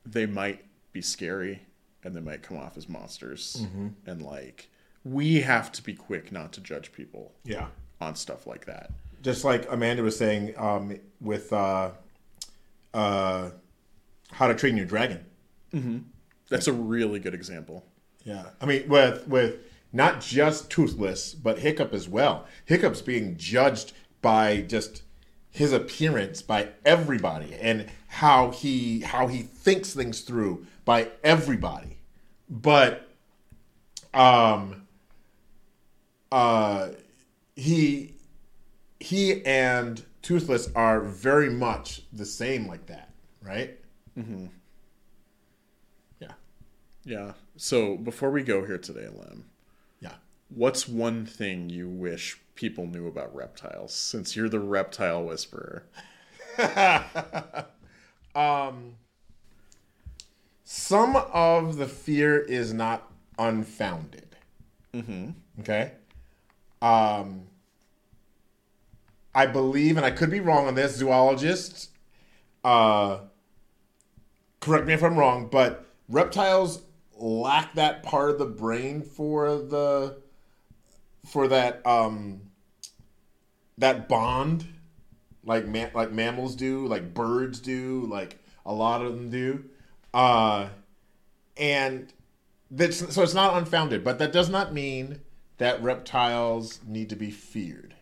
they 0.05 0.25
might 0.25 0.63
be 0.93 1.01
scary 1.01 1.61
and 2.03 2.15
they 2.15 2.21
might 2.21 2.43
come 2.43 2.57
off 2.57 2.77
as 2.77 2.87
monsters. 2.87 3.65
And 4.05 4.21
like, 4.21 4.69
we 5.03 5.41
have 5.41 5.71
to 5.73 5.81
be 5.83 5.93
quick 5.93 6.31
not 6.31 6.53
to 6.53 6.61
judge 6.61 6.91
people 6.91 7.33
Yeah. 7.43 7.67
on 7.99 8.15
stuff 8.15 8.45
like 8.47 8.65
that. 8.65 8.91
Just 9.21 9.43
like 9.43 9.69
Amanda 9.71 10.03
was 10.03 10.15
saying 10.17 10.53
um, 10.57 10.95
with 11.19 11.51
uh, 11.51 11.91
uh, 12.93 13.49
How 14.31 14.47
to 14.47 14.53
Train 14.55 14.77
Your 14.77 14.85
Dragon. 14.85 15.25
That's 16.49 16.67
a 16.67 16.73
really 16.73 17.19
good 17.19 17.33
example. 17.33 17.85
Yeah, 18.23 18.45
I 18.61 18.65
mean 18.65 18.87
with 18.87 19.27
with 19.27 19.57
not 19.91 20.21
just 20.21 20.69
Toothless, 20.71 21.33
but 21.33 21.59
Hiccup 21.59 21.93
as 21.93 22.07
well. 22.07 22.45
Hiccup's 22.65 23.01
being 23.01 23.35
judged 23.37 23.93
by 24.21 24.61
just 24.61 25.03
his 25.55 25.71
appearance 25.71 26.41
by 26.41 26.67
everybody 26.83 27.53
and 27.55 27.87
how 28.07 28.51
he 28.51 28.99
how 28.99 29.27
he 29.27 29.41
thinks 29.41 29.93
things 29.93 30.19
through 30.19 30.65
by 30.83 31.09
everybody. 31.23 31.97
But 32.49 33.07
um 34.13 34.85
uh 36.29 36.89
he 37.55 38.15
he 38.99 39.45
and 39.45 40.03
Toothless 40.21 40.69
are 40.75 40.99
very 40.99 41.49
much 41.49 42.01
the 42.11 42.25
same 42.25 42.67
like 42.67 42.87
that, 42.87 43.11
right? 43.41 43.79
Mm-hmm. 44.17 44.47
Yeah. 46.19 46.31
Yeah. 47.05 47.31
So 47.55 47.95
before 47.95 48.29
we 48.31 48.43
go 48.43 48.65
here 48.65 48.77
today, 48.79 49.07
Lem, 49.07 49.45
Yeah. 50.01 50.15
what's 50.49 50.85
one 50.87 51.25
thing 51.25 51.69
you 51.69 51.87
wish 51.87 52.39
people 52.55 52.87
knew 52.87 53.07
about 53.07 53.35
reptiles 53.35 53.93
since 53.93 54.35
you're 54.35 54.49
the 54.49 54.59
reptile 54.59 55.23
whisperer? 55.23 55.85
some 60.63 61.15
of 61.15 61.77
the 61.77 61.87
fear 61.87 62.39
is 62.39 62.73
not 62.73 63.11
unfounded. 63.37 64.35
Mm-hmm. 64.93 65.29
Okay. 65.61 65.91
Um, 66.81 67.47
I 69.33 69.45
believe, 69.45 69.97
and 69.97 70.05
I 70.05 70.11
could 70.11 70.31
be 70.31 70.39
wrong 70.39 70.67
on 70.67 70.75
this, 70.75 70.95
zoologists, 70.95 71.89
uh, 72.63 73.19
correct 74.59 74.87
me 74.87 74.93
if 74.93 75.03
I'm 75.03 75.17
wrong, 75.17 75.49
but 75.51 75.85
reptiles 76.09 76.81
lack 77.17 77.75
that 77.75 78.03
part 78.03 78.31
of 78.31 78.39
the 78.39 78.45
brain 78.45 79.01
for 79.01 79.57
the 79.57 80.17
for 81.25 81.47
that 81.47 81.85
um 81.87 82.41
that 83.77 84.07
bond 84.07 84.65
like 85.45 85.67
ma- 85.67 85.89
like 85.93 86.11
mammals 86.11 86.55
do, 86.55 86.88
like 86.88 87.13
birds 87.13 87.59
do, 87.59 88.07
like 88.09 88.38
a 88.65 88.73
lot 88.73 89.01
of 89.01 89.15
them 89.15 89.29
do. 89.29 89.65
Uh, 90.13 90.69
and 91.57 92.11
that's 92.71 93.13
so 93.13 93.21
it's 93.21 93.33
not 93.33 93.57
unfounded, 93.57 94.03
but 94.03 94.19
that 94.19 94.31
does 94.31 94.49
not 94.49 94.73
mean 94.73 95.21
that 95.57 95.81
reptiles 95.81 96.79
need 96.85 97.09
to 97.09 97.15
be 97.15 97.31
feared. 97.31 97.95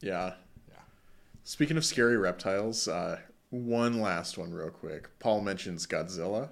Yeah. 0.00 0.34
Yeah. 0.68 0.76
Speaking 1.44 1.76
of 1.76 1.84
scary 1.84 2.16
reptiles, 2.16 2.88
uh, 2.88 3.18
one 3.50 4.00
last 4.00 4.38
one, 4.38 4.52
real 4.52 4.70
quick. 4.70 5.08
Paul 5.18 5.40
mentions 5.40 5.86
Godzilla. 5.86 6.50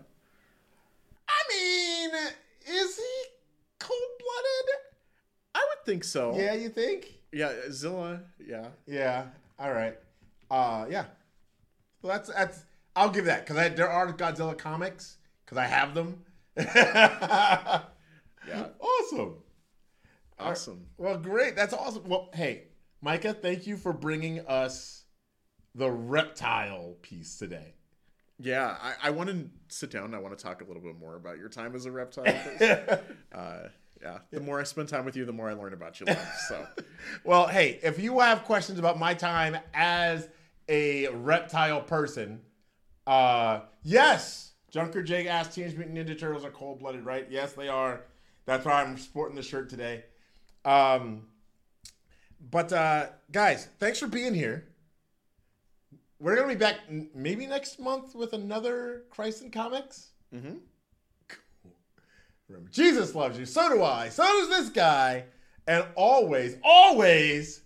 I 1.29 1.43
mean, 1.51 2.11
is 2.67 2.97
he 2.97 3.25
cold 3.79 4.01
blooded? 4.19 4.75
I 5.55 5.67
would 5.69 5.85
think 5.87 6.05
so. 6.05 6.37
Yeah, 6.37 6.55
you 6.55 6.69
think? 6.69 7.16
Yeah, 7.33 7.53
Zilla. 7.71 8.21
Yeah. 8.45 8.69
Yeah. 8.87 9.27
All 9.59 9.73
right. 9.73 9.97
Uh, 10.51 10.87
yeah. 10.89 11.07
Well, 12.03 12.13
that's 12.13 12.29
that's. 12.29 12.65
I'll 12.95 13.11
give 13.11 13.27
that 13.27 13.47
because 13.47 13.75
there 13.77 13.91
are 13.91 14.13
Godzilla 14.13 14.57
comics 14.57 15.19
because 15.45 15.59
I 15.59 15.67
have 15.67 15.95
them. 15.95 16.23
Yeah. 18.49 18.69
Awesome. 18.81 19.35
Awesome. 20.39 20.87
Well, 20.99 21.19
great. 21.19 21.57
That's 21.57 21.75
awesome. 21.75 22.05
Well, 22.07 22.29
hey, 22.33 22.65
Micah, 23.01 23.33
thank 23.33 23.67
you 23.67 23.77
for 23.77 23.93
bringing 23.93 24.41
us 24.47 25.05
the 25.75 25.91
reptile 25.91 26.97
piece 27.03 27.39
today. 27.39 27.75
Yeah, 28.39 28.77
I, 28.81 29.09
I 29.09 29.11
want 29.11 29.31
to 29.31 29.49
sit 29.69 29.91
down 29.91 30.05
and 30.05 30.15
I 30.15 30.19
want 30.19 30.37
to 30.37 30.43
talk 30.43 30.61
a 30.61 30.65
little 30.65 30.83
bit 30.83 30.99
more 30.99 31.17
about 31.17 31.39
your 31.39 31.49
time 31.49 31.75
as 31.75 31.87
a 31.87 31.91
reptile. 31.91 32.25
uh, 33.35 33.69
yeah, 34.03 34.19
the 34.31 34.41
more 34.41 34.61
I 34.61 34.65
spend 34.65 34.89
time 34.89 35.05
with 35.05 35.17
you, 35.17 35.25
the 35.25 35.33
more 35.33 35.49
I 35.49 35.55
learn 35.55 35.73
about 35.73 35.99
your 36.01 36.09
life. 36.09 36.45
So, 36.49 36.67
Well, 37.25 37.47
hey, 37.47 37.79
if 37.83 37.99
you 37.99 38.21
have 38.21 38.45
questions 38.45 38.79
about 38.79 38.99
my 38.99 39.15
time 39.15 39.57
as 39.75 40.29
a 40.69 41.09
reptile 41.09 41.81
person, 41.81 42.41
uh, 43.07 43.61
yes, 43.83 44.53
Junker 44.71 45.03
Jake 45.03 45.27
asked 45.27 45.53
Teenage 45.55 45.77
Mutant 45.77 45.97
Ninja 45.97 46.19
Turtles 46.19 46.45
are 46.45 46.51
cold 46.51 46.81
blooded, 46.81 47.05
right? 47.05 47.27
Yes, 47.31 47.53
they 47.53 47.69
are. 47.69 48.03
That's 48.45 48.65
why 48.65 48.83
I'm 48.83 48.99
sporting 48.99 49.37
the 49.37 49.43
shirt 49.43 49.69
today. 49.71 50.05
Um, 50.65 51.27
but 52.51 52.73
uh, 52.73 53.07
guys, 53.33 53.69
thanks 53.79 53.99
for 53.99 54.07
being 54.09 54.35
here. 54.35 54.67
We're 56.19 56.35
gonna 56.37 56.49
be 56.49 56.55
back 56.55 56.77
n- 56.89 57.11
maybe 57.15 57.47
next 57.47 57.79
month 57.79 58.15
with 58.15 58.33
another 58.33 59.03
Christ 59.11 59.43
in 59.43 59.51
Comics. 59.51 60.11
Mhm. 60.35 60.59
Remember, 62.49 62.71
Jesus 62.71 63.15
loves 63.15 63.39
you. 63.39 63.47
So 63.47 63.69
do 63.69 63.83
I. 63.83 64.09
So 64.09 64.23
does 64.23 64.49
this 64.49 64.69
guy. 64.71 65.25
And 65.67 65.85
always, 65.97 66.57
always 66.63 67.63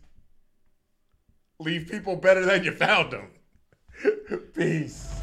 leave 1.58 1.86
people 1.86 2.16
better 2.16 2.44
than 2.46 2.64
you 2.64 2.72
found 2.72 3.12
them. 3.12 3.30
Peace. 4.54 5.20